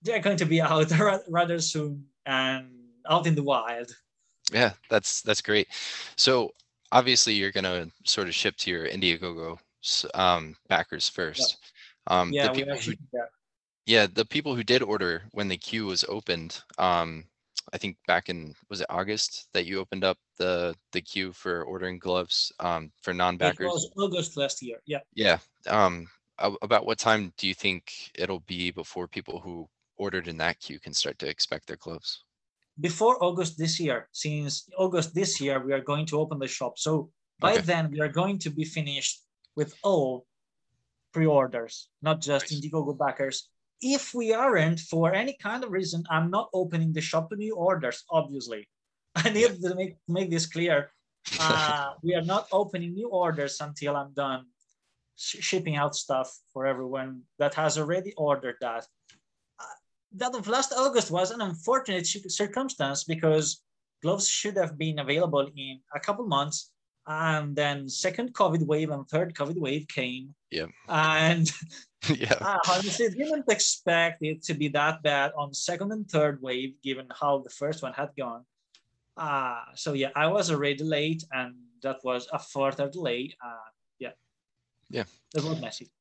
[0.01, 0.91] they're going to be out
[1.29, 2.67] rather soon and
[3.09, 3.91] out in the wild.
[4.51, 5.67] Yeah, that's that's great.
[6.15, 6.51] So
[6.91, 9.57] obviously you're gonna sort of ship to your Indiegogo
[10.13, 11.57] um, backers first.
[12.07, 12.93] Um, the Yeah, we people who.
[13.85, 17.25] Yeah, the people who did order when the queue was opened, um,
[17.71, 21.63] I think back in, was it August that you opened up the, the queue for
[21.63, 23.65] ordering gloves, um, for It non-backers?
[23.65, 24.79] It was August last year.
[24.85, 24.99] Yeah.
[25.15, 26.07] Yeah, um,
[26.39, 30.59] a- about what time do you think it'll be before people who ordered in that
[30.59, 32.23] queue can start to expect their gloves?
[32.79, 36.79] before August this year, since August this year, we are going to open the shop.
[36.79, 37.61] So by Okay.
[37.61, 39.21] then, we are going to be finished
[39.55, 40.25] with all
[41.13, 42.59] pre-orders, not just Nice.
[42.59, 43.49] Indiegogo backers.
[43.83, 47.55] If we aren't, for any kind of reason, I'm not opening the shop to new
[47.55, 48.67] orders, obviously.
[49.15, 50.91] I need to make, make this clear.
[51.39, 54.45] Uh, we are not opening new orders until I'm done
[55.15, 58.85] sh- shipping out stuff for everyone that has already ordered that
[60.15, 63.61] that of last August was an unfortunate circumstance because
[64.01, 66.71] gloves should have been available in a couple months.
[67.05, 70.33] And then second COVID wave and third COVID wave came.
[70.51, 71.51] yeah And
[72.19, 76.75] Yeah, I honestly didn't expect it to be that bad on second and third wave,
[76.83, 78.45] given how the first one had gone.
[79.15, 83.35] Uh, so yeah, I was already late and that was a further delay.
[83.43, 84.11] Uh, yeah.
[84.89, 85.03] Yeah.
[85.35, 85.91] It was messy.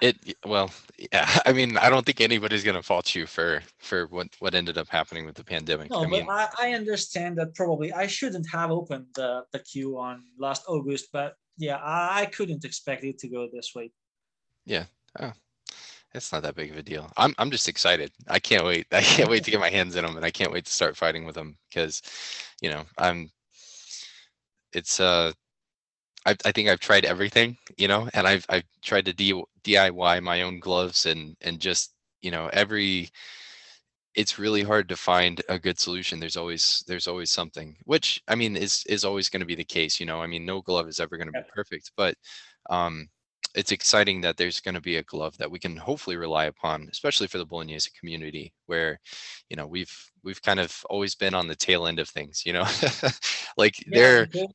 [0.00, 0.70] it, well,
[1.12, 4.78] yeah, I mean, I don't think anybody's gonna fault you for, for what, what ended
[4.78, 5.90] up happening with the pandemic.
[5.90, 9.58] No, I mean, but I, I understand that probably I shouldn't have opened the, the
[9.58, 13.90] queue on last August, but yeah, I, I couldn't expect it to go this way.
[15.20, 15.32] Oh,
[16.14, 17.12] it's not that big of a deal.
[17.16, 18.12] I'm I'm just excited.
[18.28, 18.86] I can't wait.
[18.92, 20.96] I can't wait to get my hands in them, and I can't wait to start
[20.96, 22.02] fighting with them because,
[22.62, 23.30] you know, I'm.
[24.72, 25.32] It's uh,
[26.26, 30.20] I I think I've tried everything, you know, and I've I've tried to D, DIY
[30.20, 33.10] my own gloves and and just you know every.
[34.14, 36.18] It's really hard to find a good solution.
[36.18, 39.64] There's always there's always something, which I mean is is always going to be the
[39.64, 40.00] case.
[40.00, 42.16] You know, I mean, no glove is ever going to be perfect, but
[42.68, 43.08] um,
[43.58, 46.88] it's exciting that there's going to be a glove that we can hopefully rely upon,
[46.92, 49.00] especially for the Bolognese community, where,
[49.50, 49.92] you know, we've
[50.22, 52.66] we've kind of always been on the tail end of things, you know,
[53.56, 54.46] like Yeah, they're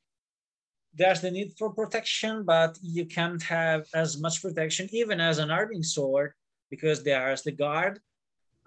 [0.95, 5.51] there's the need for protection, but you can't have as much protection even as an
[5.51, 6.31] arming sword
[6.69, 7.99] because there's the guard,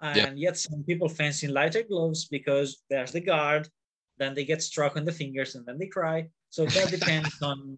[0.01, 3.67] and yet some people fancy lighter gloves because there's the guard.
[4.19, 6.27] Then they get struck on the fingers and then they cry.
[6.49, 7.77] So that depends on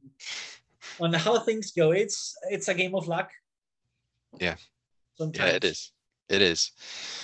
[1.00, 1.92] on how things go.
[1.92, 3.30] It's it's a game of luck.
[4.39, 4.56] Yeah.
[5.18, 5.50] Sometimes.
[5.50, 5.92] yeah, it is,
[6.30, 6.72] it is,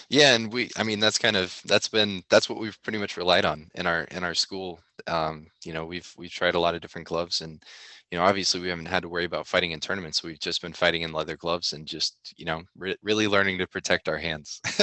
[0.09, 3.15] yeah, and we, I mean, that's kind of that's been that's what we've pretty much
[3.15, 4.81] relied on in our in our school.
[5.07, 7.63] Um, you know, we've we've tried a lot of different gloves, and
[8.11, 10.23] you know, obviously we haven't had to worry about fighting in tournaments.
[10.23, 13.67] We've just been fighting in leather gloves and just you know re- really learning to
[13.67, 14.61] protect our hands.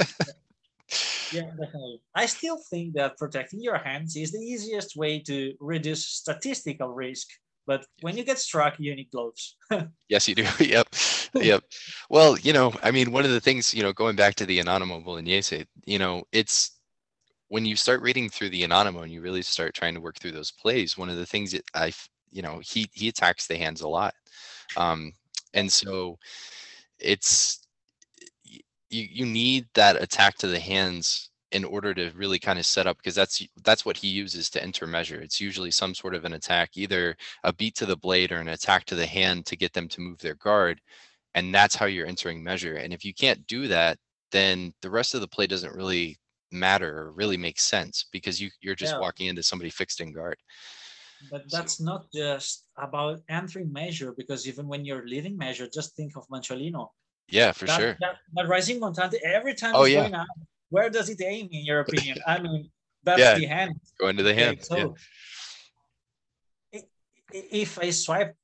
[1.33, 2.01] Yeah, definitely.
[2.15, 7.29] I still think that protecting your hands is the easiest way to reduce statistical risk.
[7.67, 9.57] But when you get struck, you need gloves.
[10.09, 10.47] Yes, you do.
[10.61, 10.89] Yep.
[11.35, 11.65] Yep.
[12.11, 14.59] Well, you know, I mean, one of the things, you know, going back to the
[14.59, 16.73] Anonimo Bolognese, you know, it's
[17.49, 20.33] when you start reading through the Anonimo and you really start trying to work through
[20.33, 21.93] those plays, one of the things that I,
[22.31, 24.15] you know, he he attacks the hands a lot.
[24.77, 25.13] Um,
[25.55, 26.19] and so
[26.99, 27.67] it's
[28.91, 32.87] you you need that attack to the hands in order to really kind of set
[32.87, 35.21] up because that's that's what he uses to enter measure.
[35.21, 38.49] It's usually some sort of an attack, either a beat to the blade or an
[38.49, 40.81] attack to the hand to get them to move their guard.
[41.35, 42.77] And that's how you're entering measure.
[42.77, 43.99] And if you can't do that,
[44.33, 46.19] then the rest of the play doesn't really
[46.51, 49.01] matter or really make sense because you, you're just Yeah.
[49.01, 50.37] walking into somebody fixed in guard.
[51.31, 55.95] But that's so, not just about entering measure, because even when you're leaving measure, just
[55.97, 56.89] think of Manciolino.
[57.29, 57.97] Yeah, for that, sure.
[58.01, 60.03] That, that rising montante, every time oh, yeah.
[60.03, 60.27] going out,
[60.73, 62.17] where does it aim, in your opinion?
[62.27, 62.71] I mean,
[63.05, 63.73] that's yeah, the hand.
[64.01, 64.59] Going to the hand.
[64.59, 64.95] Okay, so
[66.73, 66.81] yeah.
[67.31, 68.35] if I swipe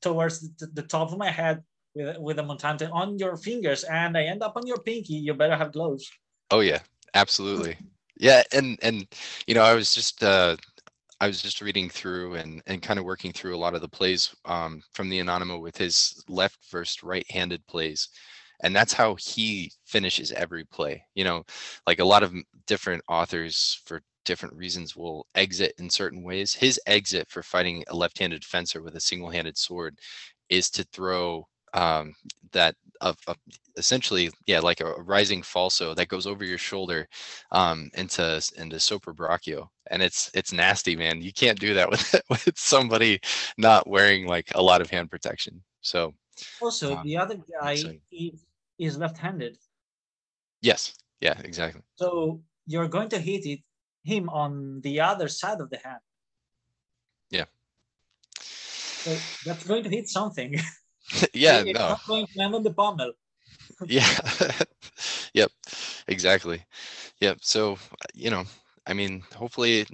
[0.00, 1.62] towards the, the, top of my head
[1.94, 5.34] with, with a montante on your fingers and I end up on your pinky, you
[5.34, 6.08] better have gloves.
[6.52, 6.78] Oh yeah,
[7.14, 7.76] absolutely.
[8.16, 9.06] Yeah, and and
[9.46, 10.56] you know, I was just uh
[11.20, 13.88] I was just reading through and and kind of working through a lot of the
[13.88, 18.08] plays um from the Anonimo with his left versus right-handed plays.
[18.62, 21.04] And that's how he finishes every play.
[21.14, 21.44] You know,
[21.86, 22.34] like a lot of
[22.66, 26.54] different authors for different reasons will exit in certain ways.
[26.54, 29.98] His exit for fighting a left-handed fencer with a single-handed sword
[30.48, 32.14] is to throw um,
[32.52, 33.36] that of, of,
[33.76, 37.08] essentially yeah like a, rising falso that goes over your shoulder
[37.52, 38.22] um, into
[38.56, 43.20] into sopra brachio and it's it's nasty man you can't do that with with somebody
[43.56, 46.12] not wearing like a lot of hand protection so
[46.60, 48.44] also um, the other guy is,
[48.80, 49.56] is left-handed
[50.62, 53.60] yes yeah exactly so you're going to hit it
[54.02, 56.00] him on the other side of the hand
[57.30, 57.44] yeah
[58.38, 60.58] so that's going to hit something
[61.34, 61.88] yeah, it's no.
[61.88, 63.12] not going to land on the pommel.
[63.86, 64.08] yeah.
[65.34, 65.50] yep.
[66.08, 66.64] Exactly.
[67.20, 67.38] Yep.
[67.42, 67.78] So
[68.14, 68.44] you know,
[68.86, 69.86] I mean, hopefully,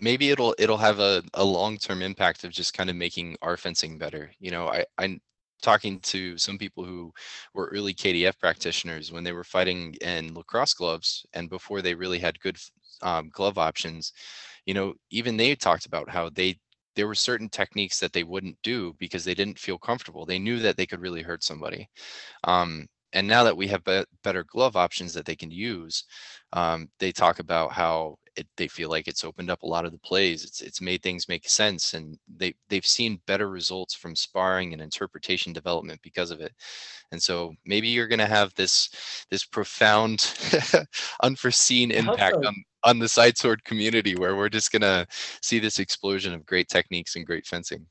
[0.00, 3.56] maybe it'll it'll have a, a long term impact of just kind of making our
[3.56, 4.30] fencing better.
[4.38, 5.20] You know, I I'm
[5.62, 7.12] talking to some people who
[7.54, 12.18] were early KDF practitioners when they were fighting in lacrosse gloves and before they really
[12.18, 12.56] had good
[13.02, 14.12] um, glove options.
[14.66, 16.58] You know, even they talked about how they
[16.96, 20.26] there were certain techniques that they wouldn't do because they didn't feel comfortable.
[20.26, 21.88] They knew that they could really hurt somebody.
[22.44, 26.04] Um, and now that we have be- better glove options that they can use,
[26.52, 29.92] um, they talk about how it, they feel like it's opened up a lot of
[29.92, 30.44] the plays.
[30.44, 34.80] It's it's made things make sense, and they they've seen better results from sparring and
[34.80, 36.52] interpretation development because of it.
[37.10, 38.90] And so maybe you're going to have this
[39.30, 40.32] this profound,
[41.22, 45.04] unforeseen impact on on the side sword community where we're just gonna
[45.42, 47.84] see this explosion of great techniques and great fencing.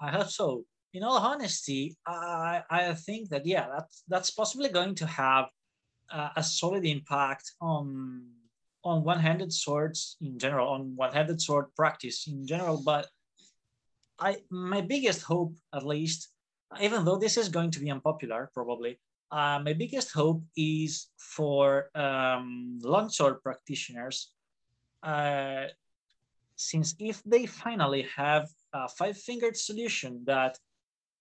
[0.00, 0.64] I hope so.
[0.94, 5.46] In all honesty, I I think that yeah, that's that's possibly going to have
[6.10, 8.22] uh, a solid impact on
[8.84, 12.80] on one-handed swords in general, on one-handed sword practice in general.
[12.84, 13.08] But
[14.18, 16.28] I my biggest hope, at least,
[16.80, 21.90] even though this is going to be unpopular, probably, uh, my biggest hope is for
[21.94, 24.30] um, longsword practitioners,
[25.02, 25.64] uh,
[26.56, 30.58] since if they finally have a five-fingered solution that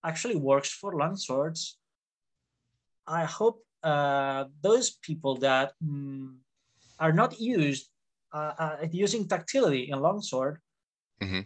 [0.04, 1.74] actually works for longswords,
[3.08, 6.36] I hope uh, those people that mm,
[7.04, 7.84] are not used
[8.38, 10.56] uh, uh, using tactility in longsword
[11.22, 11.44] mm-hmm.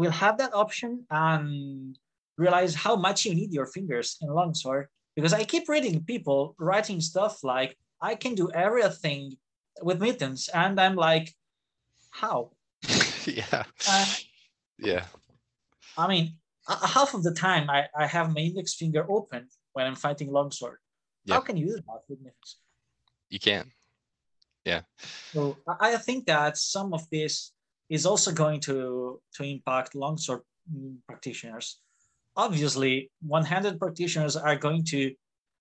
[0.00, 1.98] will have that option and
[2.36, 7.00] realize how much you need your fingers in longsword because I keep reading people writing
[7.00, 9.36] stuff like I can do everything
[9.82, 11.34] with mittens, and I'm like,
[12.10, 12.52] how?
[13.26, 13.64] yeah.
[13.88, 14.06] Uh,
[14.78, 15.04] yeah.
[15.96, 16.34] I mean,
[16.66, 20.78] half of the time I, I have my index finger open when I'm fighting longsword.
[21.24, 21.34] Yeah.
[21.34, 22.56] How can you do that with mittens?
[23.28, 23.70] You can.
[24.64, 24.82] Yeah.
[25.32, 27.52] So I think that some of this
[27.88, 30.42] is also going to to impact longsword
[31.06, 31.80] practitioners.
[32.36, 35.14] Obviously one-handed practitioners are going to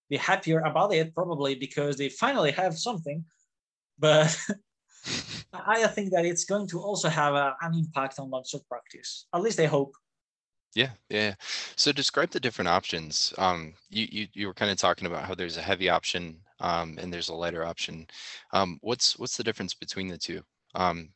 [0.09, 3.23] be happier about it probably because they finally have something
[3.99, 4.35] but
[5.53, 9.27] i think that it's going to also have a, an impact on longsword practice.
[9.33, 9.93] At least i hope.
[10.75, 11.35] Yeah yeah
[11.75, 13.33] so describe the different options.
[13.37, 16.97] Um you you, you were kind of talking about how there's a heavy option um
[16.99, 18.05] and there's a lighter option
[18.53, 20.41] um what's what's the difference between the two
[20.75, 21.09] um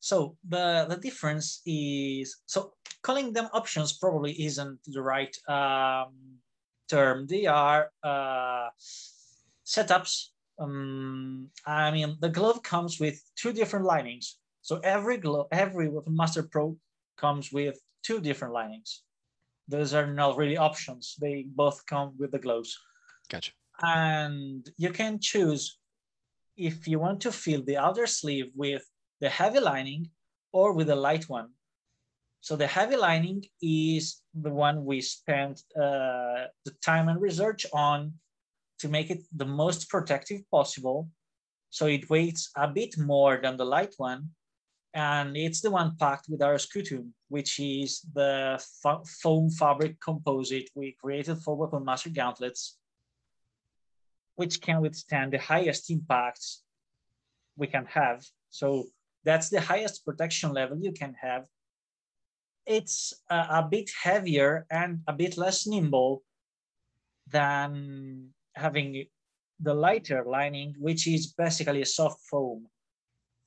[0.00, 6.40] so the the difference is so calling them options probably isn't the right um,
[6.88, 7.26] term.
[7.26, 8.68] They are uh,
[9.64, 10.28] setups.
[10.58, 14.38] Um, I mean, the glove comes with two different linings.
[14.62, 16.76] So every glove, every Weapon Master Pro
[17.16, 19.02] comes with two different linings.
[19.68, 21.16] Those are not really options.
[21.20, 22.78] They both come with the gloves.
[23.30, 23.52] Gotcha.
[23.82, 25.78] And you can choose
[26.56, 28.84] if you want to fill the outer sleeve with
[29.20, 30.10] the heavy lining
[30.52, 31.50] or with a light one.
[32.40, 38.12] So the heavy lining is the one we spent uh, the time and research on
[38.80, 41.08] to make it the most protective possible.
[41.70, 44.30] So it weighs a bit more than the light one.
[44.92, 48.62] And it's the one packed with our scutum, which is the
[49.22, 52.76] foam fabric composite we created for Weapon Master gauntlets,
[54.36, 56.62] which can withstand the highest impacts
[57.56, 58.24] we can have.
[58.50, 58.86] So
[59.24, 61.46] That's the highest protection level you can have.
[62.66, 66.22] It's a, a bit heavier and a bit less nimble
[67.30, 69.06] than having
[69.60, 72.66] the lighter lining, which is basically a soft foam.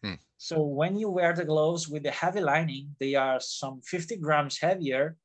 [0.03, 0.15] Hmm.
[0.37, 4.57] So when you wear the gloves with the heavy lining, they are some 50 grams
[4.59, 5.15] heavier,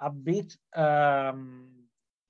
[0.00, 1.68] a bit um,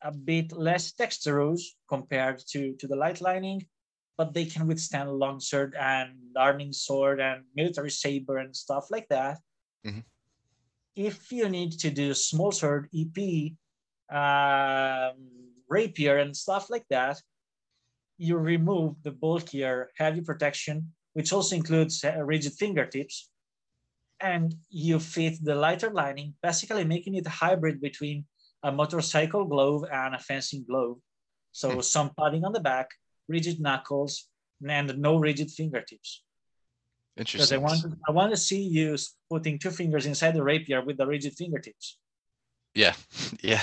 [0.05, 3.66] a bit less texturous compared to, to the light lining,
[4.16, 9.38] but they can withstand longsword and darning sword and military saber and stuff like that.
[9.86, 10.05] Mhm.
[10.94, 13.57] If you need to do small sword, épée,
[14.11, 15.16] um,
[15.68, 17.22] rapier, and stuff like that,
[18.18, 23.30] you remove the bulkier heavy protection, which also includes uh, rigid fingertips,
[24.20, 28.26] and you fit the lighter lining, basically making it a hybrid between
[28.63, 30.99] a motorcycle glove and a fencing glove.
[31.53, 31.81] So Hmm.
[31.81, 32.89] some padding on the back,
[33.29, 34.29] rigid knuckles,
[34.67, 36.23] and no rigid fingertips.
[37.17, 37.39] Interesting.
[37.39, 38.97] Because I want I want to see you
[39.29, 41.99] putting two fingers inside the rapier with the rigid fingertips.
[42.75, 42.95] Yeah,
[43.43, 43.63] yeah.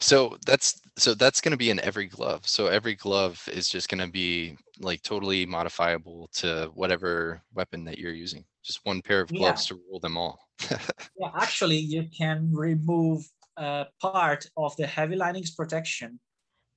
[0.00, 2.48] So that's so that's going to be in every glove.
[2.48, 7.98] So every glove is just going to be like totally modifiable to whatever weapon that
[7.98, 8.44] you're using.
[8.64, 9.38] Just one pair of Yeah.
[9.38, 10.40] gloves to rule them all.
[11.18, 13.22] Yeah, actually, you can remove
[13.56, 16.20] uh, part of the heavy linings protection,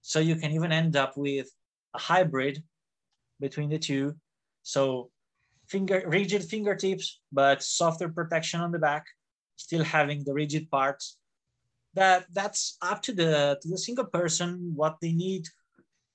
[0.02, 1.48] so you can even end up with
[1.94, 2.64] a hybrid
[3.40, 4.16] between the two.
[4.64, 5.12] So,
[5.68, 9.06] finger rigid fingertips, but softer protection on the back,
[9.56, 11.18] still having the rigid parts.
[11.94, 15.48] That that's up to the to the single person what they need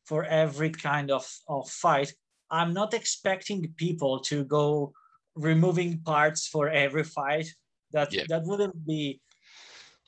[0.04, 2.12] for every kind of, of fight.
[2.50, 4.92] I'm not expecting people to go
[5.36, 7.46] removing parts for every fight.
[7.92, 8.24] That Yeah.
[8.28, 9.20] that wouldn't be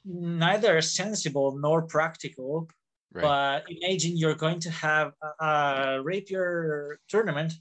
[0.05, 2.69] neither sensible nor practical.
[3.13, 3.23] Right.
[3.23, 7.53] But imagine you're going to have a, a rapier tournament,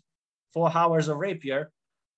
[0.53, 1.71] four hours of rapier.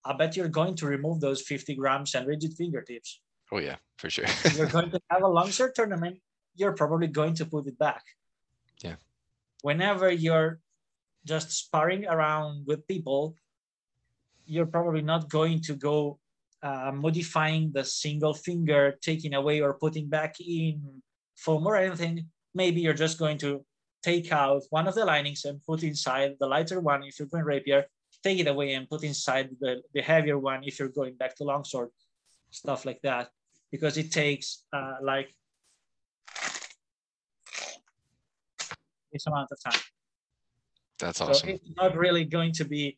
[0.05, 3.21] I bet you're going to remove those 50 grams and rigid fingertips.
[3.51, 4.25] Oh yeah, for sure.
[4.55, 6.17] You're going to have a longsword tournament.
[6.55, 8.01] You're probably going to put it back.
[8.81, 8.95] Yeah.
[9.61, 10.59] Whenever you're
[11.23, 13.35] just sparring around with people,
[14.45, 16.19] you're probably not going to go
[16.63, 21.01] uh, modifying the single finger, taking away or putting back in
[21.35, 22.25] foam or anything.
[22.55, 23.65] Maybe you're just going to
[24.01, 27.43] take out one of the linings and put inside the lighter one if you're going
[27.43, 27.85] rapier,
[28.23, 31.43] take it away and put inside the, the heavier one if you're going back to
[31.43, 31.89] longsword,
[32.51, 33.29] stuff like that.
[33.71, 35.33] Because it takes uh, like
[39.11, 39.81] this amount of time.
[40.99, 41.49] That's So awesome.
[41.49, 42.97] it's not really going to be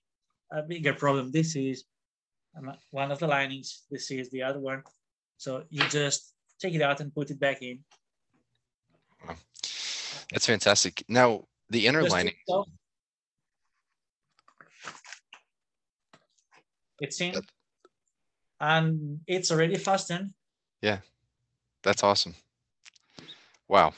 [0.51, 1.31] a bigger problem.
[1.31, 1.94] This is um,
[2.91, 3.83] one of the linings.
[3.89, 4.83] This is the other one.
[5.37, 7.79] So you just take it out and put it back in.
[10.31, 11.03] That's fantastic.
[11.07, 12.33] Now the inner Just lining.
[16.99, 17.35] It's in.
[18.59, 20.33] And it's already fastened.
[20.81, 20.99] Yeah.
[21.83, 22.35] That's awesome.
[23.67, 23.93] Wow.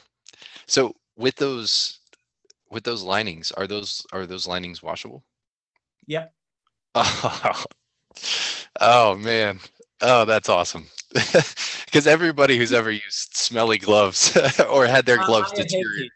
[0.65, 1.99] So with those
[2.69, 5.23] with those linings, are those are those linings washable?
[6.07, 6.33] Yep.
[6.99, 7.63] Oh,
[8.81, 9.59] oh man.
[10.01, 10.87] Oh, that's awesome.
[11.87, 14.37] Because everybody who's ever used smelly gloves
[14.69, 16.11] or had their gloves I deteriorate.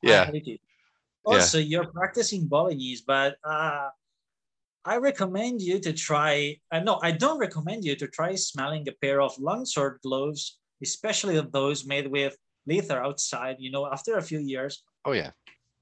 [0.00, 0.30] Yeah.
[0.32, 0.46] it.
[0.46, 0.56] Yeah.
[1.24, 3.88] Also, you're practicing Bolognese, but uh,
[4.84, 6.56] I recommend you to try.
[6.70, 11.40] Uh, no, I don't recommend you to try smelling a pair of longsword gloves, especially
[11.40, 13.56] those made with leather outside.
[13.58, 15.30] You know, after a few years, Oh yeah.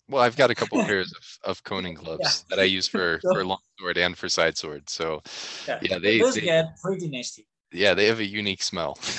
[0.09, 3.32] Well, I've got a couple pairs of, of Koning gloves that I use for So-
[3.32, 4.88] for long sword and for side sword.
[4.88, 5.22] So
[5.66, 7.46] yeah, yeah, they, those they get pretty nasty.
[7.72, 8.98] yeah they have a unique smell.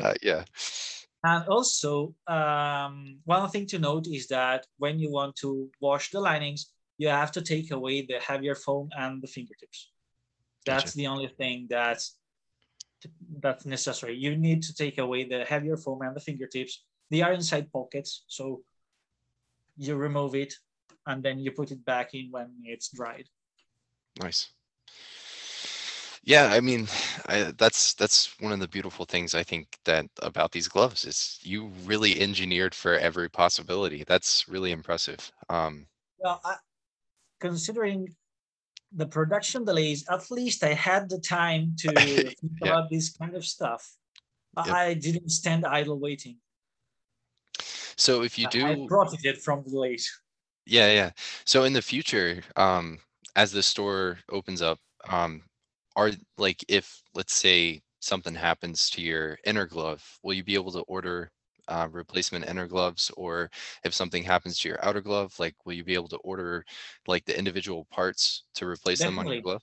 [0.00, 0.44] uh, yeah.
[1.24, 6.18] And also, um, one thing to note is that when you want to wash the
[6.18, 9.90] linings, you have to take away the heavier foam and the fingertips.
[10.66, 10.96] That's Gotcha.
[10.96, 12.18] the only thing that's
[13.40, 14.16] that's necessary.
[14.16, 16.84] You need to take away the heavier foam and the fingertips.
[17.10, 18.62] They are inside pockets, so
[19.82, 20.54] you remove it
[21.06, 23.28] and then you put it back in when it's dried.
[24.20, 24.50] Nice.
[26.24, 26.86] Yeah, I mean,
[27.26, 31.40] I, that's that's one of the beautiful things I think that about these gloves is
[31.42, 34.04] you really engineered for every possibility.
[34.06, 35.32] That's really impressive.
[35.48, 35.86] Um,
[36.18, 36.56] Well, I,
[37.40, 38.14] considering
[38.92, 41.90] the production delays, at least I had the time to
[42.40, 42.68] think Yeah.
[42.68, 43.82] about this kind of stuff.
[44.56, 44.66] Yep.
[44.66, 46.36] I didn't stand idle waiting.
[47.96, 48.88] So if you I- I do,
[49.24, 50.06] it from the late.
[50.66, 51.10] yeah, yeah.
[51.44, 52.98] So in the future, um,
[53.36, 54.78] as the store opens up,
[55.08, 55.42] um,
[55.96, 60.72] are like if let's say something happens to your inner glove, will you be able
[60.72, 61.30] to order
[61.68, 63.50] uh, replacement inner gloves, or
[63.84, 66.64] if something happens to your outer glove, like will you be able to order
[67.06, 69.62] like the individual parts to replace them on your glove?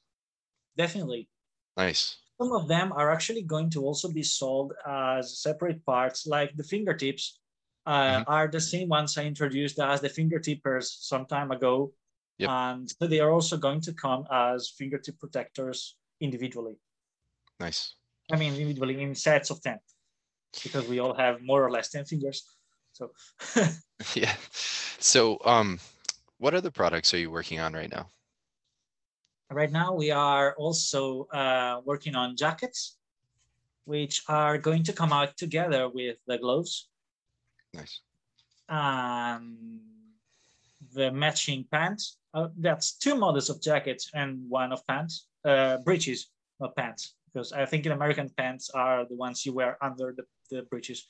[0.76, 1.30] Definitely.
[1.76, 2.20] Nice.
[2.42, 6.64] Some of them are actually going to also be sold as separate parts, like the
[6.64, 7.40] fingertips
[7.86, 8.24] uh, Mhm.
[8.28, 11.94] are the same ones I introduced as the fingertippers some time ago.
[12.38, 12.50] Yep.
[12.50, 16.78] And so they are also going to come as fingertip protectors individually.
[17.60, 17.96] Nice.
[18.32, 19.80] I mean, individually in sets of 10,
[20.64, 22.46] because we all have more or less 10 fingers.
[22.94, 23.12] So
[24.16, 24.36] Yeah.
[25.00, 25.80] So, um,
[26.38, 28.10] what other products are you working on right now?
[29.52, 32.98] right now we are also uh, working on jackets,
[33.86, 36.88] which are going to come out together with the gloves.
[37.74, 38.02] Nice.
[38.70, 39.80] um,
[40.94, 42.18] the matching pants.
[42.34, 47.52] Uh, that's two models of jackets and one of pants, uh, breeches, not pants, because
[47.52, 51.08] I think in American pants are the ones you wear under the, the breeches.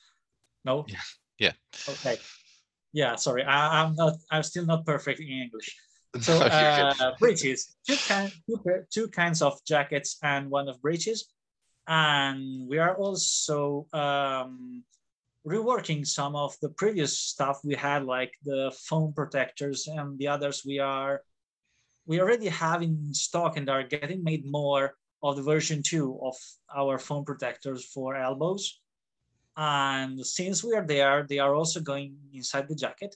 [0.64, 0.86] No?
[0.88, 1.00] Yeah.
[1.40, 1.52] Yeah.
[1.88, 2.18] Okay.
[2.94, 3.44] Yeah, sorry.
[3.44, 5.76] I, I'm not, I'm still not perfect in English.
[6.22, 7.02] So No, you're good.
[7.02, 8.60] uh, breeches, two, kind, two,
[8.92, 11.30] two kinds of jackets and one of breeches.
[11.88, 14.84] And we are also um,
[15.48, 20.64] reworking some of the previous stuff we had, like the foam protectors and the others
[20.66, 21.22] we are,
[22.06, 26.36] we already have in stock and are getting made more of the version two of
[26.76, 28.80] our foam protectors for elbows.
[29.56, 33.16] And since we are there, they are also going inside the jacket.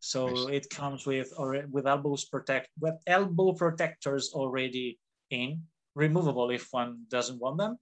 [0.00, 0.64] So Nice.
[0.64, 4.98] it comes with or with elbows protect with elbow protectors already
[5.30, 5.62] in,
[5.94, 7.78] removable if one doesn't want them.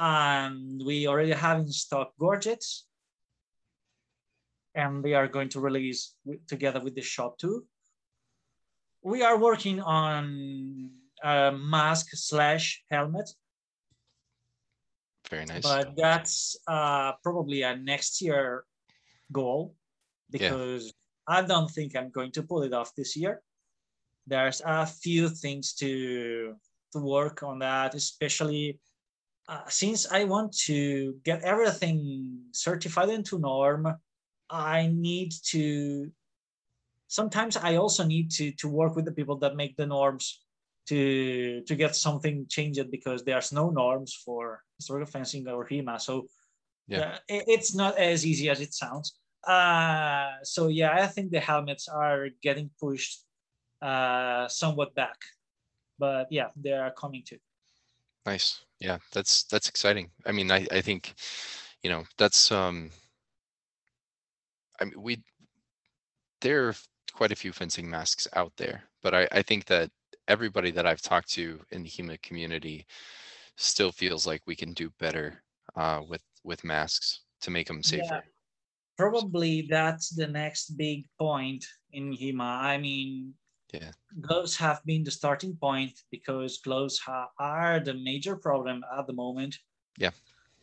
[0.00, 2.86] And we already have in stock gorgets.
[4.74, 6.14] And they are going to release
[6.48, 7.66] together with the shop too.
[9.02, 10.90] We are working on
[11.22, 13.28] a mask slash helmet
[15.28, 15.62] Very nice.
[15.62, 18.64] but that's uh, probably a next year
[19.32, 19.74] goal
[20.30, 20.38] Yeah.
[20.38, 20.92] because
[21.26, 23.42] I don't think I'm going to pull it off this year.
[24.26, 26.56] There's a few things to
[26.92, 28.80] to work on that, especially
[29.50, 33.84] uh, since I want to get everything certified into norm.
[34.48, 36.10] I need to.
[37.08, 40.46] Sometimes I also need to to work with the people that make the norms
[40.86, 46.00] to to get something changed because there's no norms for historical fencing or HEMA.
[46.00, 46.28] So
[46.86, 47.00] Yeah.
[47.00, 49.18] uh, it- it's not as easy as it sounds.
[49.46, 53.24] Uh, so yeah, I think the helmets are getting pushed
[53.82, 55.18] uh, somewhat back,
[55.98, 57.38] but yeah, they are coming too.
[58.26, 58.62] Nice.
[58.80, 60.10] Yeah, that's that's exciting.
[60.26, 61.14] I mean, I I think,
[61.82, 62.90] you know, that's um
[64.80, 65.22] I mean, we
[66.40, 66.74] there are
[67.12, 69.90] quite a few fencing masks out there, but I I think that
[70.28, 72.86] everybody that I've talked to in the HEMA community
[73.56, 75.42] still feels like we can do better
[75.76, 78.24] uh with with masks to make them safer.
[78.96, 82.44] Probably that's the next big point in HEMA.
[82.44, 83.34] I mean,
[83.72, 83.92] Yeah.
[84.20, 87.00] gloves have been the starting point because gloves
[87.38, 89.58] are the major problem at the moment.
[89.96, 90.10] Yeah.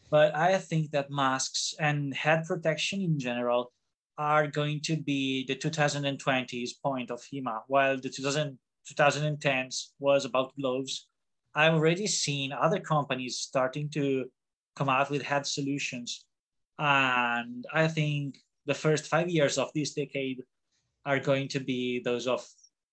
[0.10, 3.72] But I think that masks and head protection in general
[4.18, 8.58] are going to be the 2020s point of HEMA, while the 2000,
[8.94, 11.08] 2010s was about gloves.
[11.54, 14.26] I've already seen other companies starting to
[14.76, 16.26] come out with head solutions.
[16.80, 20.44] And I think the first five years of this decade
[21.06, 22.46] are going to be those of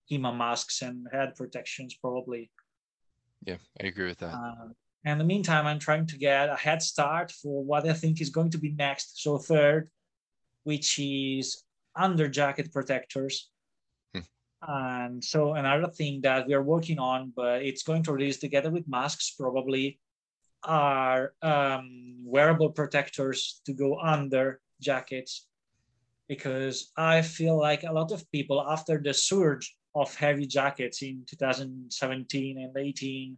[0.09, 2.51] HEMA masks and head protections, probably.
[3.45, 4.33] Yeah, I agree with that.
[4.33, 4.69] Uh,
[5.05, 8.29] in the meantime, I'm trying to get a head start for what I think is
[8.29, 9.21] going to be next.
[9.21, 9.89] So, third,
[10.63, 11.63] which is
[11.95, 13.49] under jacket protectors.
[14.13, 14.21] Hmm.
[14.67, 18.71] And so, another thing that we are working on, but it's going to release together
[18.71, 19.99] with masks probably,
[20.63, 25.45] are um, wearable protectors to go under jackets.
[26.27, 31.23] Because I feel like a lot of people, after the surge of heavy jackets in
[31.25, 33.37] 2017 and 18,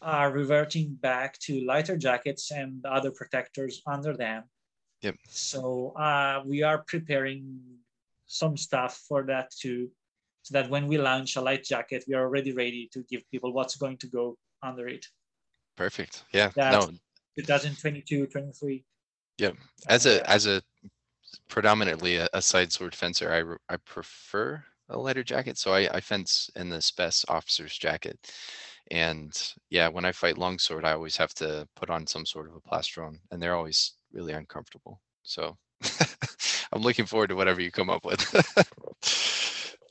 [0.00, 4.44] are reverting back to lighter jackets and other protectors under them.
[5.02, 5.16] Yep.
[5.28, 7.60] So uh, we are preparing
[8.26, 9.90] some stuff for that too,
[10.42, 13.52] so that when we launch a light jacket, we are already ready to give people
[13.52, 15.06] what's going to go under it.
[15.76, 16.24] Perfect.
[16.32, 16.50] Yeah.
[16.54, 16.92] That's- No,
[17.36, 18.84] 2022, 23.
[19.88, 20.62] as Uh, a as a
[21.48, 25.58] predominantly a, a side sword fencer, I I prefer a lighter jacket.
[25.58, 28.18] So I, I fence in the SPES officer's jacket.
[28.90, 29.32] And
[29.70, 32.60] yeah, when I fight longsword, I always have to put on some sort of a
[32.60, 35.00] plastron, and they're always really uncomfortable.
[35.22, 35.56] So
[36.72, 38.22] I'm looking forward to whatever you come up with.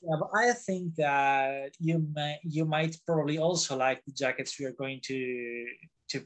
[0.04, 4.66] Yeah, but I think that you might you might probably also like the jackets we
[4.66, 5.68] are going to
[6.10, 6.18] to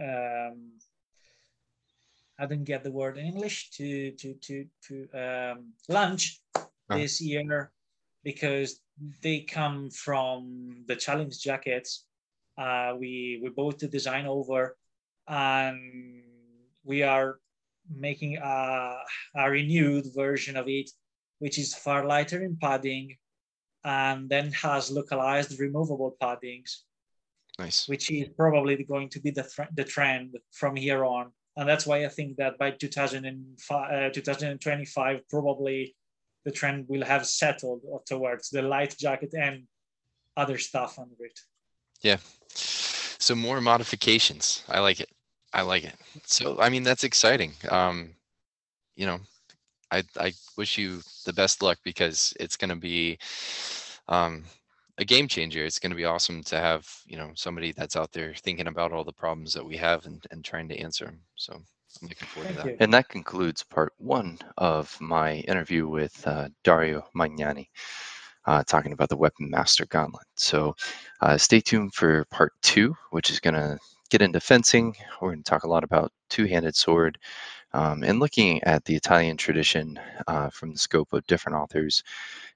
[0.00, 0.70] um,
[2.38, 6.40] I didn't get the word in English to to to to um, launch
[6.90, 6.98] Oh.
[6.98, 7.70] this year
[8.24, 8.80] because
[9.22, 12.04] they come from the challenge jackets.
[12.58, 14.76] Uh, we we bought the design over,
[15.28, 16.22] and
[16.84, 17.38] we are
[17.88, 18.96] making a,
[19.34, 20.90] a renewed version of it,
[21.38, 23.16] which is far lighter in padding,
[23.84, 26.84] and then has localized removable paddings
[27.60, 27.88] Nice.
[27.88, 31.30] which is probably going to be the, thr- the trend from here on.
[31.56, 35.94] And that's why I think that by 2005, uh, 2025, probably
[36.44, 39.64] the trend will have settled towards the light jacket and
[40.36, 41.38] other stuff under it.
[42.02, 42.16] Yeah.
[42.54, 44.64] So more modifications.
[44.68, 45.10] I like it.
[45.52, 45.94] I like it.
[46.24, 47.52] So I mean that's exciting.
[47.68, 48.14] Um,
[48.96, 49.20] you know,
[49.90, 53.18] I I wish you the best luck because it's gonna be
[54.08, 54.44] um
[54.98, 55.64] a game changer.
[55.64, 59.04] It's gonna be awesome to have, you know, somebody that's out there thinking about all
[59.04, 61.20] the problems that we have and, and trying to answer them.
[61.36, 61.62] So
[62.00, 62.70] I'm looking forward Thank to that.
[62.72, 62.76] you.
[62.80, 67.68] And that concludes part one of my interview with uh, Dario Magnani,
[68.46, 70.26] uh, talking about the Weapon Master Gauntlet.
[70.36, 70.74] So
[71.20, 73.78] uh, stay tuned for part two, which is going to
[74.10, 74.94] get into fencing.
[75.20, 77.18] We're going to talk a lot about two handed sword
[77.72, 82.02] um, and looking at the Italian tradition uh, from the scope of different authors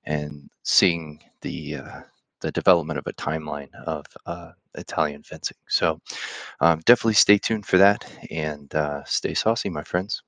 [0.04, 2.00] and seeing the uh,
[2.44, 5.56] the development of a timeline of uh, Italian fencing.
[5.68, 5.98] So
[6.60, 10.22] um, definitely stay tuned for that and uh, stay saucy, my friends.